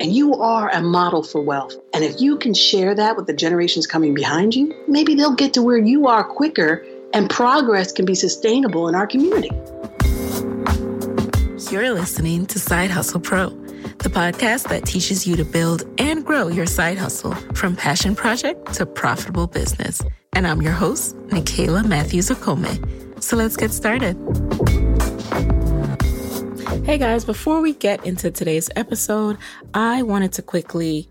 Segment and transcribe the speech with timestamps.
[0.00, 1.74] And you are a model for wealth.
[1.94, 5.54] And if you can share that with the generations coming behind you, maybe they'll get
[5.54, 9.50] to where you are quicker and progress can be sustainable in our community.
[11.70, 13.48] You're listening to Side Hustle Pro,
[13.98, 18.74] the podcast that teaches you to build and grow your side hustle from passion project
[18.74, 20.02] to profitable business.
[20.34, 23.22] And I'm your host, Nicaila Matthews Okome.
[23.22, 24.14] So let's get started.
[26.84, 29.38] Hey guys, before we get into today's episode,
[29.72, 31.08] I wanted to quickly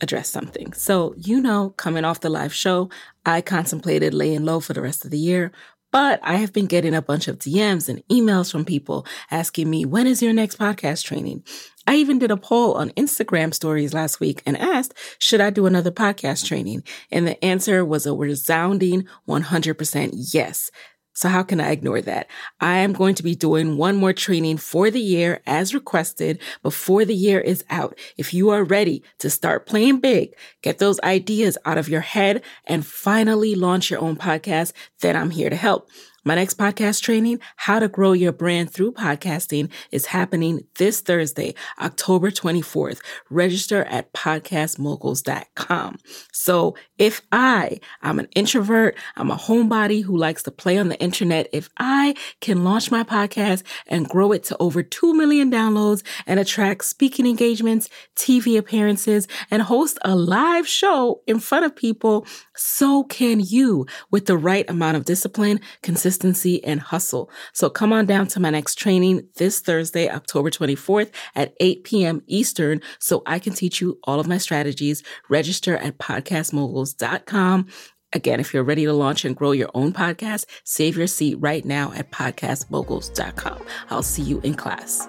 [0.00, 0.72] address something.
[0.72, 2.90] So, you know, coming off the live show,
[3.26, 5.50] I contemplated laying low for the rest of the year,
[5.90, 9.84] but I have been getting a bunch of DMs and emails from people asking me,
[9.84, 11.42] when is your next podcast training?
[11.88, 15.66] I even did a poll on Instagram stories last week and asked, should I do
[15.66, 16.84] another podcast training?
[17.10, 20.70] And the answer was a resounding 100% yes.
[21.16, 22.28] So how can I ignore that?
[22.60, 27.06] I am going to be doing one more training for the year as requested before
[27.06, 27.98] the year is out.
[28.18, 32.42] If you are ready to start playing big, get those ideas out of your head
[32.66, 35.88] and finally launch your own podcast, then I'm here to help.
[36.26, 41.54] My next podcast training, How to Grow Your Brand Through Podcasting, is happening this Thursday,
[41.80, 42.98] October 24th.
[43.30, 45.98] Register at podcastmoguls.com.
[46.32, 50.98] So if I, I'm an introvert, I'm a homebody who likes to play on the
[51.00, 56.02] internet, if I can launch my podcast and grow it to over 2 million downloads
[56.26, 62.26] and attract speaking engagements, TV appearances, and host a live show in front of people,
[62.56, 67.30] so can you with the right amount of discipline, consistency, consistency, and hustle.
[67.52, 72.22] So come on down to my next training this Thursday, October 24th at 8 p.m.
[72.26, 75.02] Eastern so I can teach you all of my strategies.
[75.28, 77.66] Register at podcastmoguls.com.
[78.12, 81.64] Again, if you're ready to launch and grow your own podcast, save your seat right
[81.64, 83.62] now at podcastmoguls.com.
[83.90, 85.06] I'll see you in class.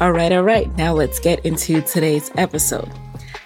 [0.00, 0.74] All right, all right.
[0.76, 2.90] Now let's get into today's episode.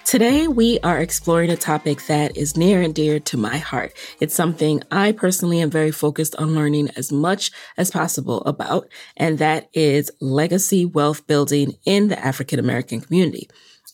[0.05, 3.91] Today, we are exploring a topic that is near and dear to my heart.
[4.19, 9.39] It's something I personally am very focused on learning as much as possible about, and
[9.39, 13.49] that is legacy wealth building in the African American community.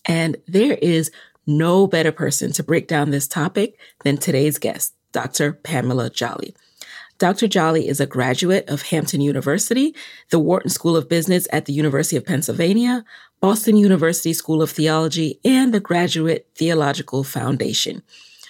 [0.05, 1.11] And there is
[1.47, 5.53] no better person to break down this topic than today's guest, Dr.
[5.53, 6.53] Pamela Jolly.
[7.21, 7.47] Dr.
[7.47, 9.93] Jolly is a graduate of Hampton University,
[10.31, 13.05] the Wharton School of Business at the University of Pennsylvania,
[13.39, 18.01] Boston University School of Theology, and the Graduate Theological Foundation.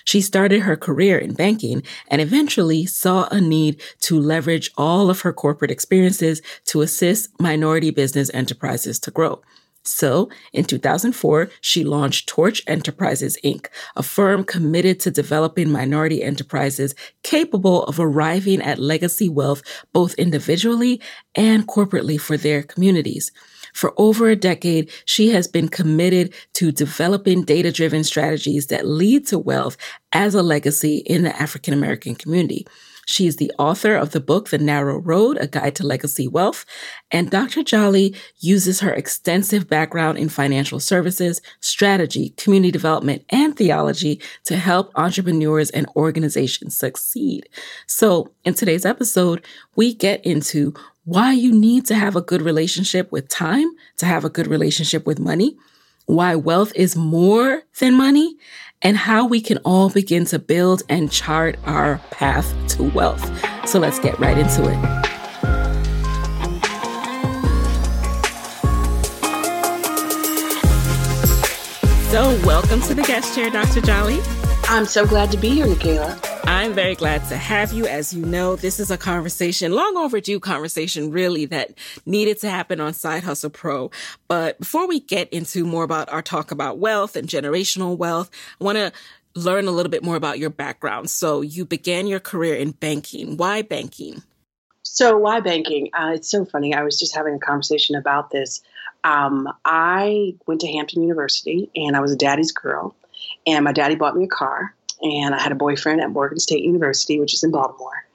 [0.05, 5.19] She started her career in banking and eventually saw a need to leverage all of
[5.19, 9.41] her corporate experiences to assist minority business enterprises to grow.
[9.83, 16.93] So, in 2004, she launched Torch Enterprises Inc., a firm committed to developing minority enterprises
[17.23, 21.01] capable of arriving at legacy wealth both individually
[21.35, 23.31] and corporately for their communities.
[23.73, 29.27] For over a decade, she has been committed to developing data driven strategies that lead
[29.27, 29.77] to wealth
[30.13, 32.67] as a legacy in the African American community.
[33.05, 36.65] She is the author of the book, The Narrow Road, A Guide to Legacy Wealth.
[37.11, 37.63] And Dr.
[37.63, 44.91] Jolly uses her extensive background in financial services, strategy, community development, and theology to help
[44.95, 47.49] entrepreneurs and organizations succeed.
[47.87, 49.45] So in today's episode,
[49.75, 50.73] we get into
[51.05, 53.67] why you need to have a good relationship with time
[53.97, 55.57] to have a good relationship with money,
[56.11, 58.35] why wealth is more than money,
[58.81, 63.25] and how we can all begin to build and chart our path to wealth.
[63.65, 65.01] So let's get right into it.
[72.11, 73.79] So, welcome to the guest chair, Dr.
[73.79, 74.19] Jolly.
[74.71, 76.17] I'm so glad to be here, Nicaila.
[76.45, 77.85] I'm very glad to have you.
[77.85, 81.73] As you know, this is a conversation, long overdue conversation, really, that
[82.05, 83.91] needed to happen on Side Hustle Pro.
[84.29, 88.31] But before we get into more about our talk about wealth and generational wealth,
[88.61, 88.93] I want to
[89.35, 91.09] learn a little bit more about your background.
[91.09, 93.35] So you began your career in banking.
[93.35, 94.23] Why banking?
[94.83, 95.89] So, why banking?
[95.93, 96.73] Uh, it's so funny.
[96.73, 98.61] I was just having a conversation about this.
[99.03, 102.95] Um, I went to Hampton University and I was a daddy's girl,
[103.45, 106.63] and my daddy bought me a car and I had a boyfriend at Morgan State
[106.63, 108.05] University, which is in Baltimore.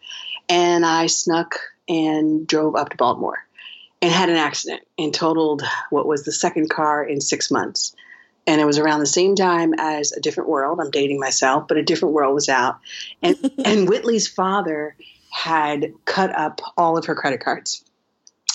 [0.48, 1.56] And I snuck
[1.88, 3.44] and drove up to Baltimore
[4.00, 7.94] and had an accident and totaled what was the second car in six months.
[8.46, 10.78] And it was around the same time as A Different World.
[10.80, 12.78] I'm dating myself, but A Different World was out.
[13.22, 14.94] And, and Whitley's father
[15.30, 17.84] had cut up all of her credit cards.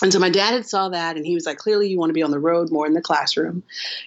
[0.02, 2.14] And so my dad had saw that and he was like, clearly you want to
[2.14, 3.62] be on the road more in the classroom.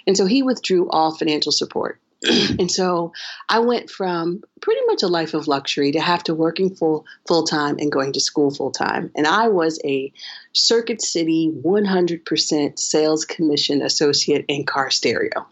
[0.06, 2.00] And so he withdrew all financial support.
[2.58, 3.12] and so
[3.48, 7.44] I went from pretty much a life of luxury to have to working full full
[7.44, 9.10] time and going to school full time.
[9.14, 10.12] And I was a
[10.52, 15.46] Circuit City 100% sales commission associate in car stereo.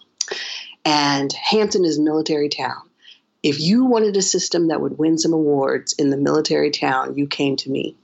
[0.84, 2.88] And Hampton is a military town.
[3.42, 7.26] If you wanted a system that would win some awards in the military town, you
[7.26, 7.96] came to me.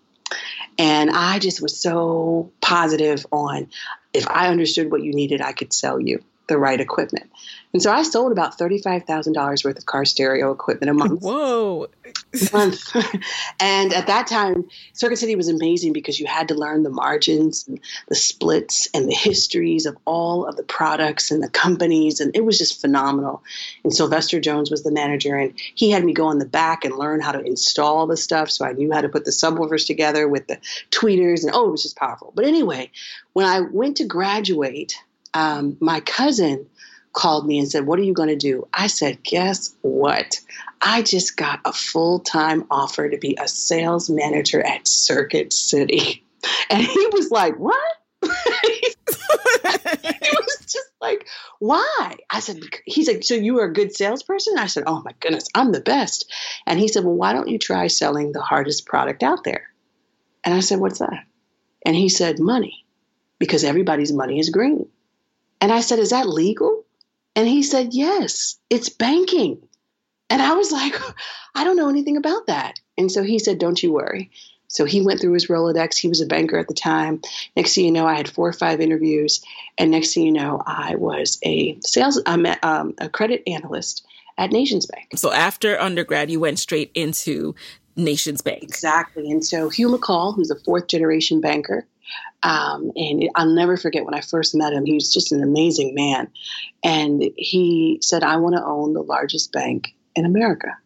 [0.77, 3.69] And I just was so positive on
[4.13, 7.31] if I understood what you needed, I could sell you the right equipment.
[7.73, 11.21] And so I sold about $35,000 worth of car stereo equipment a month.
[11.23, 11.89] Whoa.
[12.07, 12.97] A month.
[13.61, 17.69] and at that time, Circuit City was amazing because you had to learn the margins
[17.69, 17.79] and
[18.09, 22.21] the splits and the histories of all of the products and the companies.
[22.21, 23.43] And it was just phenomenal.
[23.85, 26.97] And Sylvester Jones was the manager, and he had me go in the back and
[26.97, 28.51] learn how to install the stuff.
[28.51, 30.59] So I knew how to put the subwoofers together with the
[30.91, 31.43] tweeters.
[31.45, 32.33] And oh, it was just powerful.
[32.35, 32.91] But anyway,
[33.35, 34.99] when I went to graduate,
[35.39, 36.67] um, my cousin
[37.13, 38.67] called me and said, What are you going to do?
[38.75, 40.41] I said, Guess what?
[40.81, 46.25] I just got a full time offer to be a sales manager at Circuit City.
[46.71, 47.75] And he was like, What?
[48.23, 48.29] he
[50.31, 51.27] was just like,
[51.59, 52.17] Why?
[52.31, 54.57] I said, He's like, So you are a good salesperson?
[54.57, 56.33] I said, Oh my goodness, I'm the best.
[56.65, 59.69] And he said, Well, why don't you try selling the hardest product out there?
[60.45, 61.25] And I said, What's that?
[61.85, 62.87] And he said, Money,
[63.41, 64.89] because everybody's money is green.
[65.61, 66.85] And I said, Is that legal?
[67.35, 69.63] And he said, Yes, it's banking.
[70.31, 70.95] And I was like,
[71.55, 72.81] I don't know anything about that.
[72.97, 74.31] And so he said, Don't you worry.
[74.69, 75.97] So he went through his Rolodex.
[75.97, 77.23] He was a banker at the time.
[77.57, 79.43] Next thing you know, I had four or five interviews.
[79.79, 84.07] And next thing you know, I was a sales, I'm a, um, a credit analyst
[84.37, 85.09] at Nations Bank.
[85.17, 87.55] So after undergrad, you went straight into
[87.99, 88.63] Nations Bank.
[88.63, 89.31] Exactly.
[89.31, 91.87] And so Hugh McColl, who's a fourth generation banker,
[92.43, 94.85] um, and I'll never forget when I first met him.
[94.85, 96.31] He was just an amazing man.
[96.85, 100.77] And he said, I want to own the largest bank in America.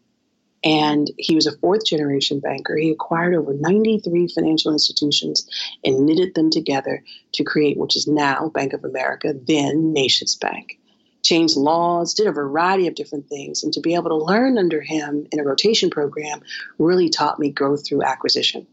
[0.64, 2.76] And he was a fourth generation banker.
[2.76, 5.46] He acquired over 93 financial institutions
[5.84, 7.02] and knitted them together
[7.32, 10.78] to create, which is now Bank of America, then Nations Bank.
[11.22, 13.62] Changed laws, did a variety of different things.
[13.62, 16.42] And to be able to learn under him in a rotation program
[16.78, 18.66] really taught me growth through acquisition.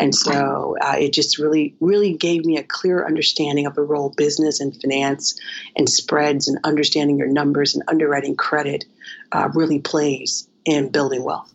[0.00, 4.14] And so uh, it just really, really gave me a clear understanding of the role
[4.16, 5.38] business and finance
[5.76, 8.84] and spreads and understanding your numbers and underwriting credit
[9.32, 11.52] uh, really plays in building wealth.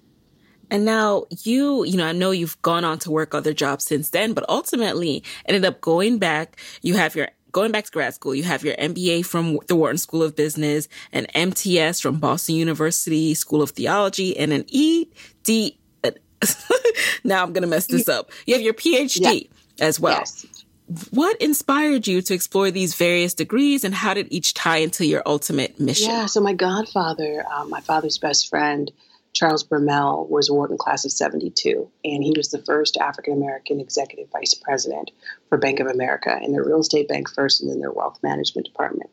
[0.70, 4.10] And now you, you know, I know you've gone on to work other jobs since
[4.10, 6.60] then, but ultimately ended up going back.
[6.82, 9.98] You have your going back to grad school, you have your MBA from the Wharton
[9.98, 15.74] School of Business, an MTS from Boston University School of Theology, and an ED
[17.24, 18.32] now I'm going to mess this up.
[18.46, 19.86] You have your PhD yeah.
[19.86, 20.18] as well.
[20.18, 20.46] Yes.
[21.12, 25.24] what inspired you to explore these various degrees and how did each tie into your
[25.26, 26.10] ultimate mission?
[26.10, 28.92] Yeah, so my godfather, um, my father's best friend,
[29.34, 33.80] Charles Bromell, was a Wharton class of 72, and he was the first African American
[33.80, 35.12] executive vice president
[35.50, 38.68] for Bank of America in their real estate bank first and then their wealth management
[38.68, 39.10] department.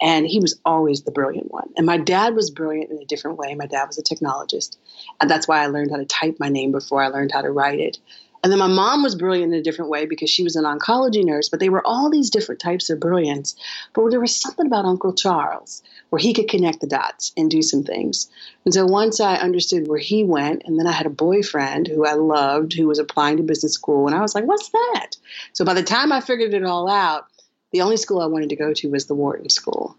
[0.00, 1.68] And he was always the brilliant one.
[1.76, 3.54] And my dad was brilliant in a different way.
[3.54, 4.76] My dad was a technologist.
[5.20, 7.50] And that's why I learned how to type my name before I learned how to
[7.50, 7.98] write it.
[8.42, 11.24] And then my mom was brilliant in a different way because she was an oncology
[11.24, 13.56] nurse, but they were all these different types of brilliance.
[13.94, 17.62] But there was something about Uncle Charles where he could connect the dots and do
[17.62, 18.30] some things.
[18.64, 22.06] And so once I understood where he went, and then I had a boyfriend who
[22.06, 25.16] I loved who was applying to business school, and I was like, what's that?
[25.52, 27.26] So by the time I figured it all out,
[27.72, 29.96] the only school I wanted to go to was the Wharton School.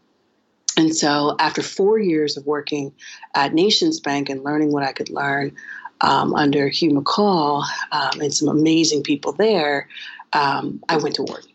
[0.78, 2.94] And so after four years of working
[3.36, 5.56] at Nations Bank and learning what I could learn,
[6.02, 9.88] um, under Hugh McColl um, and some amazing people there,
[10.34, 11.52] um, I went to Wharton.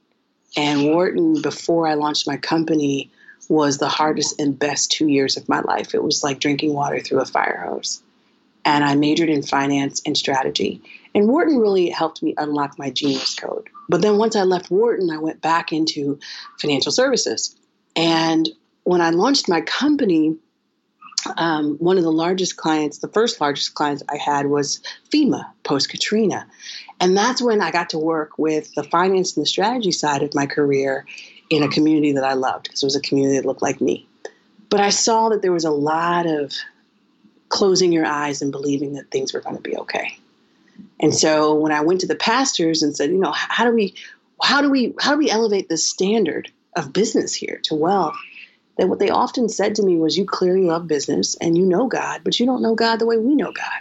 [0.56, 3.10] And Wharton, before I launched my company,
[3.48, 5.94] was the hardest and best two years of my life.
[5.94, 8.02] It was like drinking water through a fire hose.
[8.64, 10.80] And I majored in finance and strategy.
[11.14, 13.68] And Wharton really helped me unlock my genius code.
[13.88, 16.18] But then once I left Wharton, I went back into
[16.58, 17.54] financial services.
[17.94, 18.48] And
[18.84, 20.36] when I launched my company,
[21.36, 25.88] um, one of the largest clients, the first largest clients I had was FEMA post
[25.88, 26.46] Katrina.
[27.00, 30.34] And that's when I got to work with the finance and the strategy side of
[30.34, 31.06] my career
[31.50, 34.06] in a community that I loved because it was a community that looked like me.
[34.70, 36.52] But I saw that there was a lot of
[37.48, 40.18] closing your eyes and believing that things were going to be okay.
[41.00, 43.94] And so when I went to the pastors and said, you know, how do we
[44.42, 48.16] how do we how do we elevate the standard of business here to wealth?
[48.76, 51.86] That what they often said to me was, You clearly love business and you know
[51.86, 53.80] God, but you don't know God the way we know God.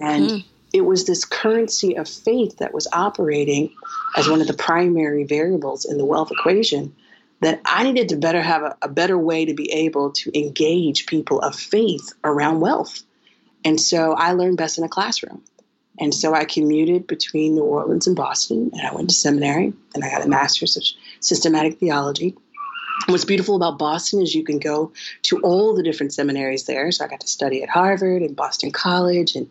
[0.00, 0.44] And mm.
[0.72, 3.72] it was this currency of faith that was operating
[4.16, 6.94] as one of the primary variables in the wealth equation
[7.40, 11.06] that I needed to better have a, a better way to be able to engage
[11.06, 13.02] people of faith around wealth.
[13.64, 15.42] And so I learned best in a classroom.
[15.98, 20.04] And so I commuted between New Orleans and Boston, and I went to seminary, and
[20.04, 20.82] I got a master's of
[21.20, 22.34] systematic theology.
[23.06, 26.90] What's beautiful about Boston is you can go to all the different seminaries there.
[26.92, 29.48] So I got to study at Harvard and Boston College and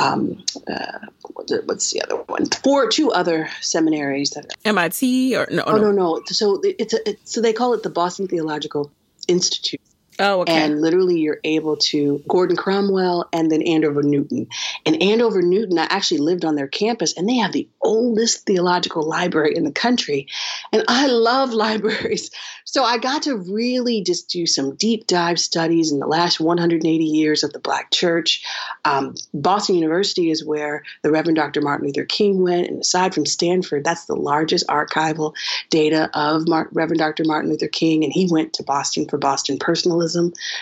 [0.00, 0.98] um, uh,
[1.34, 2.46] what's the other one?
[2.46, 5.62] Four, two other seminaries that MIT or no?
[5.66, 5.92] Oh no, no.
[5.92, 6.22] no.
[6.26, 8.90] So it's a, it, so they call it the Boston Theological
[9.28, 9.80] Institute.
[10.20, 10.52] Oh, okay.
[10.52, 14.48] And literally, you're able to Gordon-Conwell and then Andover Newton.
[14.84, 19.02] And Andover Newton, I actually lived on their campus, and they have the oldest theological
[19.02, 20.26] library in the country.
[20.74, 22.30] And I love libraries.
[22.64, 27.02] So I got to really just do some deep dive studies in the last 180
[27.02, 28.44] years of the Black church.
[28.84, 31.62] Um, Boston University is where the Reverend Dr.
[31.62, 32.68] Martin Luther King went.
[32.68, 35.34] And aside from Stanford, that's the largest archival
[35.70, 37.24] data of Reverend Dr.
[37.24, 38.04] Martin Luther King.
[38.04, 40.09] And he went to Boston for Boston personalism.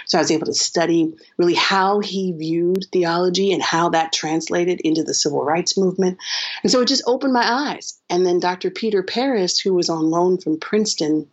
[0.07, 4.81] So I was able to study really how he viewed theology and how that translated
[4.81, 6.19] into the civil rights movement.
[6.63, 8.01] And so it just opened my eyes.
[8.11, 8.71] And then Dr.
[8.71, 11.29] Peter Paris, who was on loan from Princeton,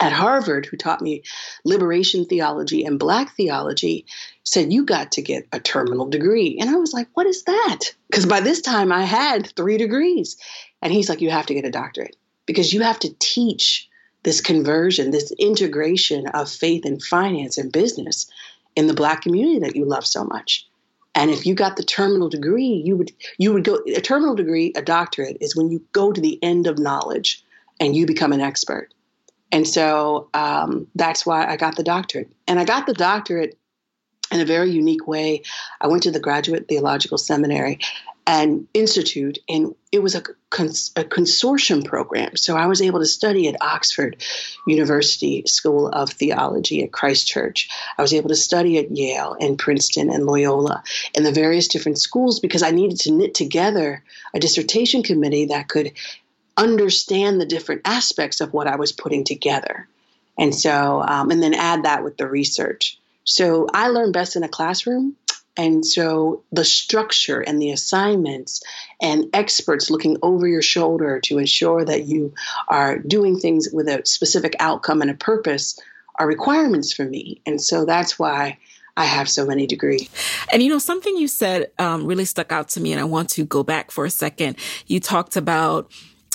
[0.00, 1.22] at Harvard, who taught me
[1.64, 4.06] liberation theology and black theology,
[4.44, 6.56] said, You got to get a terminal degree.
[6.58, 7.80] And I was like, What is that?
[8.08, 10.38] Because by this time I had three degrees.
[10.80, 12.16] And he's like, You have to get a doctorate
[12.46, 13.89] because you have to teach
[14.22, 18.30] this conversion, this integration of faith and finance and business
[18.76, 20.66] in the black community that you love so much.
[21.14, 24.72] And if you got the terminal degree, you would you would go a terminal degree,
[24.76, 27.44] a doctorate is when you go to the end of knowledge
[27.80, 28.92] and you become an expert.
[29.52, 32.30] And so um, that's why I got the doctorate.
[32.46, 33.58] And I got the doctorate
[34.30, 35.42] in a very unique way.
[35.80, 37.80] I went to the Graduate Theological Seminary
[38.30, 42.36] and Institute, and it was a, cons- a, consortium program.
[42.36, 44.22] So I was able to study at Oxford
[44.68, 47.68] University School of Theology at Christ Church.
[47.98, 50.84] I was able to study at Yale and Princeton and Loyola
[51.16, 55.66] and the various different schools because I needed to knit together a dissertation committee that
[55.68, 55.90] could
[56.56, 59.88] understand the different aspects of what I was putting together.
[60.38, 62.96] And so, um, and then add that with the research.
[63.24, 65.16] So I learn best in a classroom.
[65.56, 68.62] And so the structure and the assignments
[69.02, 72.34] and experts looking over your shoulder to ensure that you
[72.68, 75.78] are doing things with a specific outcome and a purpose
[76.18, 77.40] are requirements for me.
[77.46, 78.58] And so that's why
[78.96, 80.08] I have so many degrees.
[80.52, 83.30] And you know, something you said um, really stuck out to me, and I want
[83.30, 84.56] to go back for a second.
[84.86, 85.90] You talked about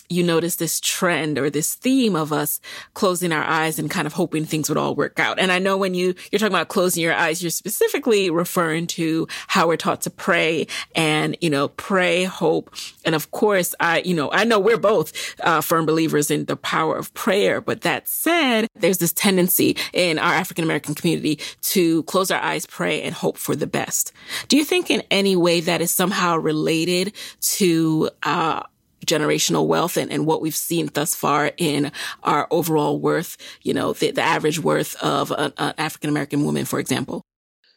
[0.09, 2.59] you notice this trend or this theme of us
[2.93, 5.39] closing our eyes and kind of hoping things would all work out.
[5.39, 9.27] And I know when you, you're talking about closing your eyes, you're specifically referring to
[9.47, 12.73] how we're taught to pray and, you know, pray, hope.
[13.03, 16.55] And of course, I, you know, I know we're both uh, firm believers in the
[16.55, 17.61] power of prayer.
[17.61, 22.65] But that said, there's this tendency in our African American community to close our eyes,
[22.65, 24.11] pray and hope for the best.
[24.47, 28.63] Do you think in any way that is somehow related to, uh,
[29.05, 31.91] generational wealth and, and what we've seen thus far in
[32.23, 36.65] our overall worth, you know, the, the average worth of an, an African American woman,
[36.65, 37.21] for example?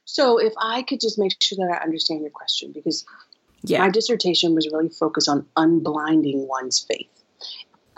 [0.04, 3.04] So, if I could just make sure that I understand your question, because
[3.62, 3.80] yeah.
[3.80, 7.08] my dissertation was really focused on unblinding one's faith.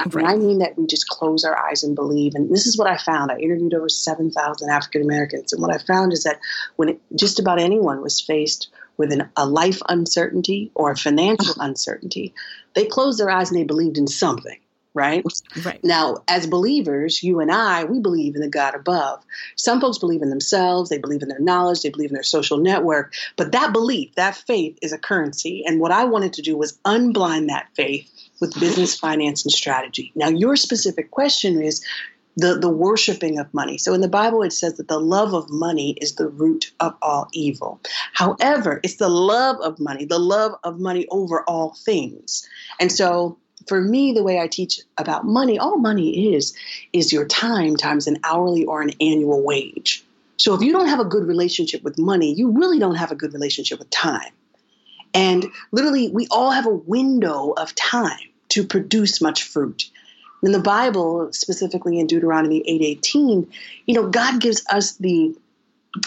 [0.06, 0.24] Right.
[0.24, 2.34] I mean that we just close our eyes and believe.
[2.34, 3.30] And this is what I found.
[3.30, 5.52] I interviewed over 7,000 African Americans.
[5.52, 6.38] And what I found is that
[6.76, 8.70] when it, just about anyone was faced
[9.00, 11.64] with an, a life uncertainty or a financial uh-huh.
[11.64, 12.34] uncertainty,
[12.74, 14.58] they closed their eyes and they believed in something.
[14.92, 15.24] Right?
[15.64, 15.82] right?
[15.84, 19.22] Now, as believers, you and I, we believe in the God above.
[19.54, 22.58] Some folks believe in themselves, they believe in their knowledge, they believe in their social
[22.58, 23.14] network.
[23.36, 25.64] But that belief, that faith is a currency.
[25.64, 30.10] And what I wanted to do was unblind that faith with business, finance, and strategy.
[30.16, 31.84] Now, your specific question is
[32.40, 33.76] the, the worshiping of money.
[33.78, 36.94] So in the Bible, it says that the love of money is the root of
[37.02, 37.80] all evil.
[38.14, 42.48] However, it's the love of money, the love of money over all things.
[42.78, 46.56] And so for me, the way I teach about money, all money is,
[46.92, 50.04] is your time times an hourly or an annual wage.
[50.38, 53.16] So if you don't have a good relationship with money, you really don't have a
[53.16, 54.32] good relationship with time.
[55.12, 59.90] And literally, we all have a window of time to produce much fruit.
[60.42, 63.46] In the Bible, specifically in Deuteronomy 8:18,
[63.86, 65.34] you know, God gives us the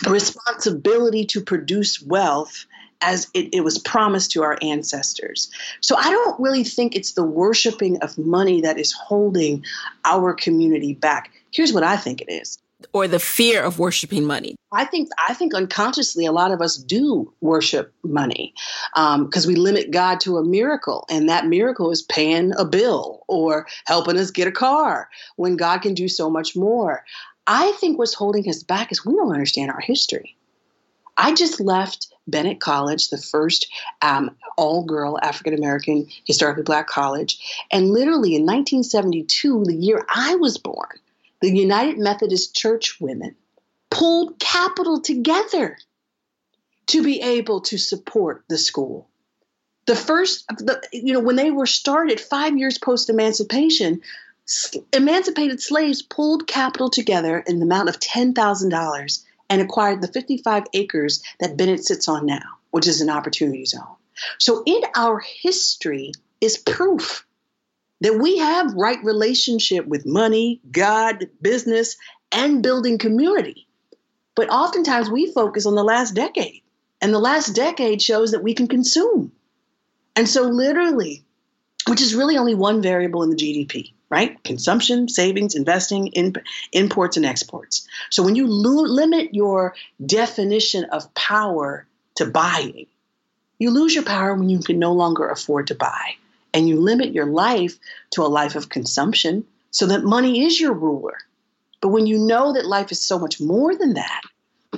[0.07, 2.65] responsibility to produce wealth
[3.01, 5.51] as it, it, was promised to our ancestors.
[5.81, 9.65] So I don't really think it's the worshiping of money that is holding
[10.05, 11.29] our community back.
[11.51, 12.57] Here's what I think it is
[12.93, 14.55] or the fear of worshiping money?
[14.71, 18.53] I think I think unconsciously a lot of us do worship money
[18.93, 23.23] because um, we limit God to a miracle, and that miracle is paying a bill
[23.27, 27.03] or helping us get a car when God can do so much more.
[27.45, 30.35] I think what's holding us back is we don't understand our history.
[31.17, 33.67] I just left Bennett College, the first
[34.01, 37.37] um, all girl African American historically black college.
[37.71, 40.99] And literally in 1972, the year I was born,
[41.43, 43.35] the United Methodist Church women
[43.89, 45.77] pulled capital together
[46.87, 49.09] to be able to support the school.
[49.85, 53.99] The first, the, you know, when they were started five years post emancipation,
[54.93, 61.21] emancipated slaves pulled capital together in the amount of $10,000 and acquired the 55 acres
[61.41, 63.97] that Bennett sits on now, which is an opportunity zone.
[64.39, 67.25] So in our history is proof
[68.03, 71.95] that we have right relationship with money, God, business,
[72.33, 73.65] and building community.
[74.35, 76.63] But oftentimes we focus on the last decade,
[77.01, 79.31] and the last decade shows that we can consume.
[80.17, 81.23] And so, literally,
[81.87, 84.43] which is really only one variable in the GDP, right?
[84.43, 86.33] Consumption, savings, investing, in,
[86.73, 87.87] imports, and exports.
[88.09, 92.87] So, when you lo- limit your definition of power to buying,
[93.59, 96.15] you lose your power when you can no longer afford to buy
[96.53, 97.77] and you limit your life
[98.11, 101.17] to a life of consumption so that money is your ruler.
[101.81, 104.21] But when you know that life is so much more than that,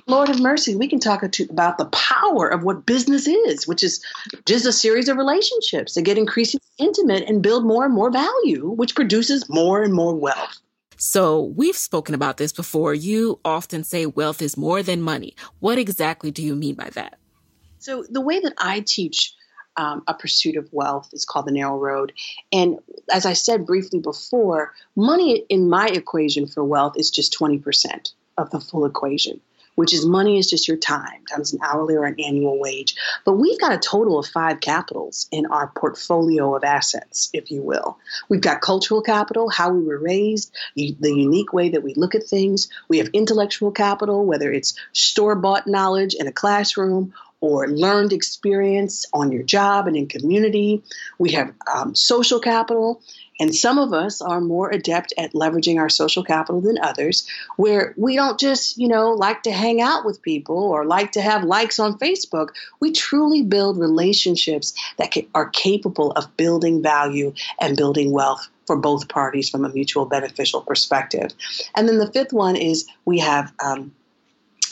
[0.07, 4.03] Lord have mercy, we can talk about the power of what business is, which is
[4.45, 8.69] just a series of relationships that get increasingly intimate and build more and more value,
[8.69, 10.59] which produces more and more wealth.
[10.97, 12.93] So we've spoken about this before.
[12.93, 15.35] You often say wealth is more than money.
[15.59, 17.17] What exactly do you mean by that?
[17.79, 19.33] So the way that I teach
[19.77, 21.09] um, a pursuit of wealth.
[21.13, 22.13] It's called the narrow road.
[22.51, 22.79] And
[23.11, 28.49] as I said briefly before, money in my equation for wealth is just 20% of
[28.51, 29.39] the full equation,
[29.75, 32.95] which is money is just your time times an hourly or an annual wage.
[33.23, 37.61] But we've got a total of five capitals in our portfolio of assets, if you
[37.61, 37.97] will.
[38.29, 42.23] We've got cultural capital, how we were raised, the unique way that we look at
[42.23, 42.69] things.
[42.89, 47.13] We have intellectual capital, whether it's store bought knowledge in a classroom
[47.45, 50.81] or learned experience on your job and in community.
[51.19, 53.03] We have um, social capital,
[53.39, 57.93] and some of us are more adept at leveraging our social capital than others, where
[57.97, 61.43] we don't just, you know, like to hang out with people or like to have
[61.43, 62.47] likes on Facebook.
[62.79, 69.07] We truly build relationships that are capable of building value and building wealth for both
[69.07, 71.31] parties from a mutual beneficial perspective.
[71.75, 73.93] And then the fifth one is we have um,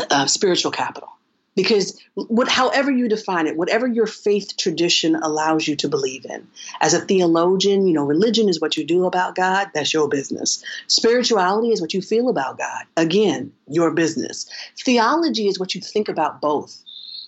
[0.09, 1.13] uh, spiritual capital
[1.55, 6.47] because what, however you define it whatever your faith tradition allows you to believe in.
[6.81, 10.63] As a theologian you know religion is what you do about god that's your business.
[10.87, 14.49] Spirituality is what you feel about god again your business.
[14.77, 16.83] Theology is what you think about both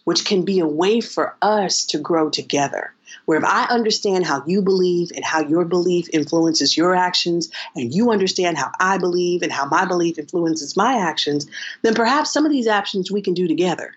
[0.06, 2.94] which can be a way for us to grow together.
[3.26, 7.94] Where if I understand how you believe and how your belief influences your actions, and
[7.94, 11.48] you understand how I believe and how my belief influences my actions,
[11.82, 13.96] then perhaps some of these actions we can do together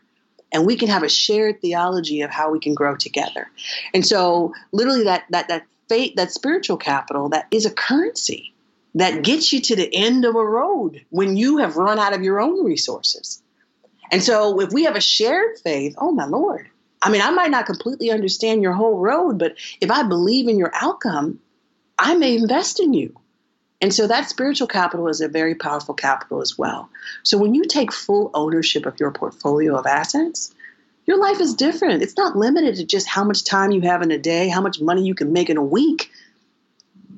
[0.53, 3.51] and we can have a shared theology of how we can grow together.
[3.95, 8.53] And so literally that that that faith, that spiritual capital, that is a currency
[8.95, 12.23] that gets you to the end of a road when you have run out of
[12.23, 13.43] your own resources.
[14.11, 16.69] And so if we have a shared faith, oh my Lord.
[17.01, 20.59] I mean, I might not completely understand your whole road, but if I believe in
[20.59, 21.39] your outcome,
[21.99, 23.15] I may invest in you.
[23.81, 26.91] And so that spiritual capital is a very powerful capital as well.
[27.23, 30.53] So when you take full ownership of your portfolio of assets,
[31.07, 32.03] your life is different.
[32.03, 34.81] It's not limited to just how much time you have in a day, how much
[34.81, 36.11] money you can make in a week.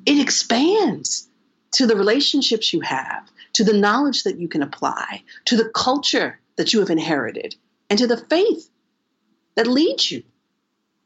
[0.05, 1.27] It expands
[1.73, 6.39] to the relationships you have, to the knowledge that you can apply, to the culture
[6.57, 7.55] that you have inherited,
[7.89, 8.69] and to the faith
[9.55, 10.23] that leads you.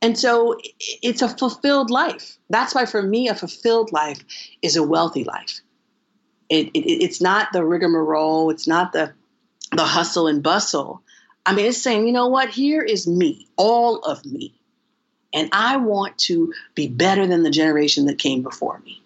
[0.06, 0.56] And so
[1.02, 2.38] it's a fulfilled life.
[2.52, 4.24] That's why, for me, a fulfilled life
[4.62, 5.62] is a wealthy life.
[6.48, 9.14] It, it, it's not the rigmarole, it's not the,
[9.72, 11.02] the hustle and bustle.
[11.44, 12.50] I mean, it's saying, you know what?
[12.50, 14.54] Here is me, all of me.
[15.34, 19.02] And I want to be better than the generation that came before me.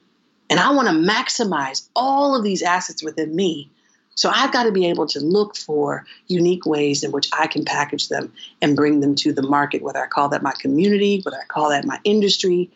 [0.49, 3.71] And I want to maximize all of these assets within me
[4.19, 7.63] so I've got to be able to look for unique ways in which I can
[7.63, 11.37] package them and bring them to the market, whether I call that my community, whether
[11.37, 12.69] I call that my industry,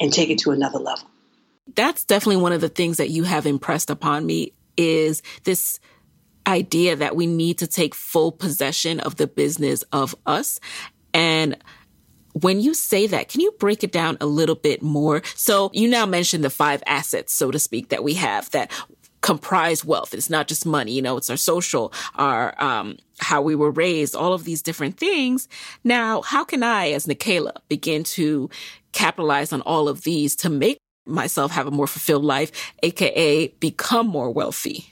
[0.00, 1.08] and take it to another level.
[1.76, 5.78] That's definitely one of the things that you have impressed upon me is this
[6.48, 10.58] idea that we need to take full possession of the business of us.
[11.14, 11.56] And
[12.32, 15.22] when you say that, can you break it down a little bit more?
[15.36, 18.72] So you now mentioned the five assets, so to speak, that we have that
[19.28, 20.14] comprise wealth.
[20.14, 24.16] It's not just money, you know, it's our social, our, um, how we were raised,
[24.16, 25.48] all of these different things.
[25.84, 28.48] Now, how can I, as Nicaila, begin to
[28.92, 34.06] capitalize on all of these to make myself have a more fulfilled life, aka become
[34.06, 34.86] more wealthy?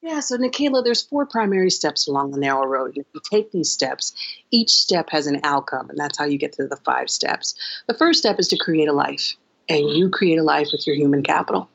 [0.00, 2.92] Yeah, so Nicaila, there's four primary steps along the narrow road.
[2.96, 4.14] If you take these steps,
[4.50, 7.54] each step has an outcome, and that's how you get to the five steps.
[7.88, 9.36] The first step is to create a life,
[9.68, 11.68] and you create a life with your human capital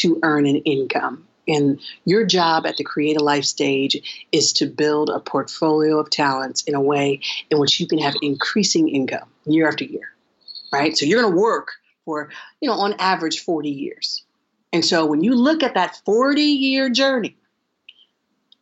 [0.00, 1.26] to earn an income.
[1.48, 6.10] And your job at the Create a Life stage is to build a portfolio of
[6.10, 10.12] talents in a way in which you can have increasing income year after year,
[10.72, 10.96] right?
[10.96, 11.72] So you're going to work
[12.04, 12.30] for,
[12.60, 14.24] you know, on average 40 years.
[14.72, 17.36] And so when you look at that 40 year journey,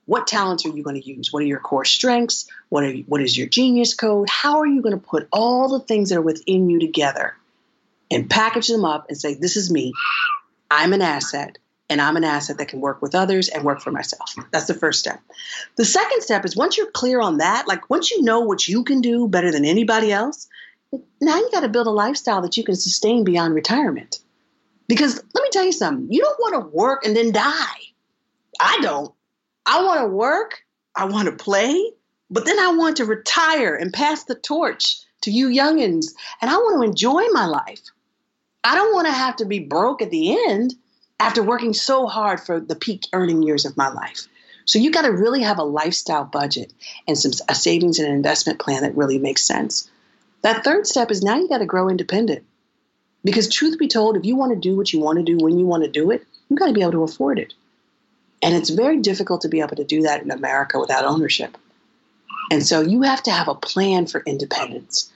[0.06, 1.32] what talents are you going to use?
[1.32, 2.46] What are your core strengths?
[2.68, 4.28] What, are you, what is your genius code?
[4.28, 7.34] How are you going to put all the things that are within you together
[8.10, 9.92] and package them up and say, This is me.
[10.70, 11.58] I'm an asset
[11.90, 14.34] and I'm an asset that can work with others and work for myself.
[14.50, 15.20] That's the first step.
[15.76, 18.84] The second step is once you're clear on that, like once you know what you
[18.84, 20.48] can do better than anybody else,
[21.20, 24.20] now you got to build a lifestyle that you can sustain beyond retirement.
[24.88, 27.80] Because let me tell you something, you don't want to work and then die.
[28.60, 29.12] I don't.
[29.66, 30.62] I want to work,
[30.94, 31.92] I want to play,
[32.30, 36.08] but then I want to retire and pass the torch to you youngins,
[36.42, 37.80] and I want to enjoy my life.
[38.64, 40.74] I don't want to have to be broke at the end
[41.20, 44.26] after working so hard for the peak earning years of my life.
[44.64, 46.72] So you got to really have a lifestyle budget
[47.06, 49.90] and some a savings and an investment plan that really makes sense.
[50.42, 52.44] That third step is now you got to grow independent.
[53.22, 55.58] Because truth be told, if you want to do what you want to do when
[55.58, 57.54] you want to do it, you got to be able to afford it.
[58.42, 61.56] And it's very difficult to be able to do that in America without ownership.
[62.50, 65.10] And so you have to have a plan for independence.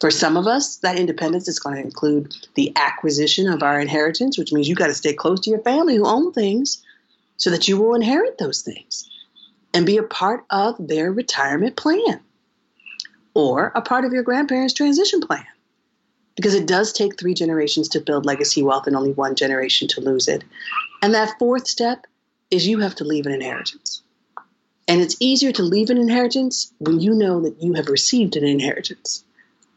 [0.00, 4.36] For some of us, that independence is going to include the acquisition of our inheritance,
[4.36, 6.82] which means you got to stay close to your family who own things
[7.36, 9.08] so that you will inherit those things
[9.72, 12.20] and be a part of their retirement plan
[13.34, 15.44] or a part of your grandparents' transition plan.
[16.36, 20.00] Because it does take three generations to build legacy wealth and only one generation to
[20.00, 20.42] lose it.
[21.02, 22.06] And that fourth step
[22.50, 24.02] is you have to leave an inheritance.
[24.88, 28.44] And it's easier to leave an inheritance when you know that you have received an
[28.44, 29.24] inheritance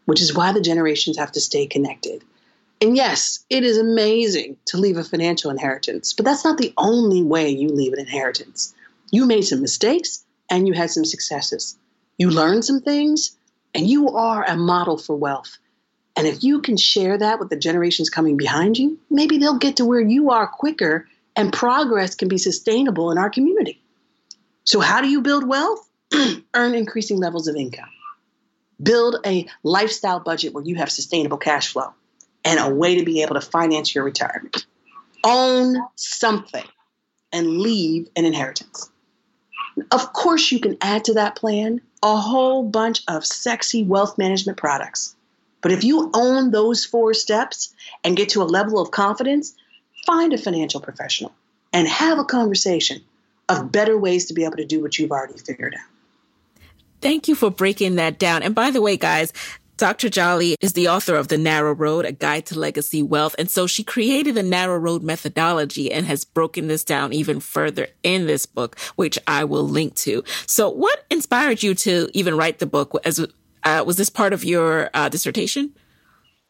[0.08, 2.24] which is why the generations have to stay connected.
[2.80, 7.22] And yes, it is amazing to leave a financial inheritance, but that's not the only
[7.22, 8.74] way you leave an inheritance.
[9.12, 11.78] You made some mistakes and you had some successes.
[12.18, 13.36] You learned some things
[13.76, 15.58] and you are a model for wealth.
[16.16, 19.76] And if you can share that with the generations coming behind you, maybe they'll get
[19.76, 23.82] to where you are quicker and progress can be sustainable in our community.
[24.64, 25.88] So, how do you build wealth?
[26.54, 27.90] earn increasing levels of income,
[28.82, 31.94] build a lifestyle budget where you have sustainable cash flow
[32.44, 34.66] and a way to be able to finance your retirement,
[35.24, 36.66] own something,
[37.32, 38.90] and leave an inheritance.
[39.92, 44.58] Of course, you can add to that plan a whole bunch of sexy wealth management
[44.58, 45.16] products.
[45.62, 49.56] But if you own those four steps and get to a level of confidence,
[50.06, 51.34] find a financial professional
[51.74, 53.02] and have a conversation
[53.50, 55.97] of better ways to be able to do what you've already figured out.
[57.02, 58.44] Thank you for breaking that down.
[58.44, 59.32] And by the way, guys,
[59.78, 60.10] Dr.
[60.10, 63.36] Jolly is the author of The Narrow Road, A Guide to Legacy Wealth.
[63.38, 67.88] And so she created the Narrow Road methodology and has broken this down even further
[68.02, 70.24] in this book, which I will link to.
[70.48, 73.00] So what inspired you to even write the book?
[73.06, 73.24] As
[73.64, 75.76] uh, Was this part of your uh, dissertation?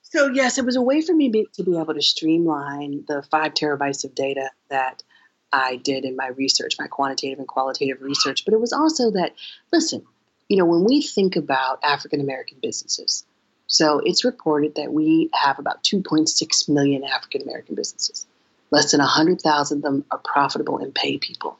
[0.04, 3.54] So, yes, it was a way for me to be able to streamline the five
[3.54, 5.04] terabytes of data that
[5.52, 8.46] I did in my research, my quantitative and qualitative research.
[8.46, 9.34] But it was also that,
[9.74, 10.06] listen,
[10.50, 13.26] you know, when we think about African American businesses,
[13.68, 18.26] so it's reported that we have about 2.6 million African American businesses.
[18.72, 21.58] Less than 100,000 of them are profitable and pay people.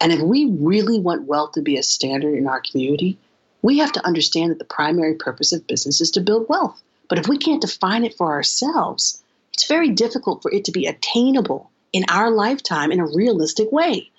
[0.00, 3.18] And if we really want wealth to be a standard in our community,
[3.62, 6.80] we have to understand that the primary purpose of business is to build wealth.
[7.08, 10.86] But if we can't define it for ourselves, it's very difficult for it to be
[10.86, 14.10] attainable in our lifetime in a realistic way.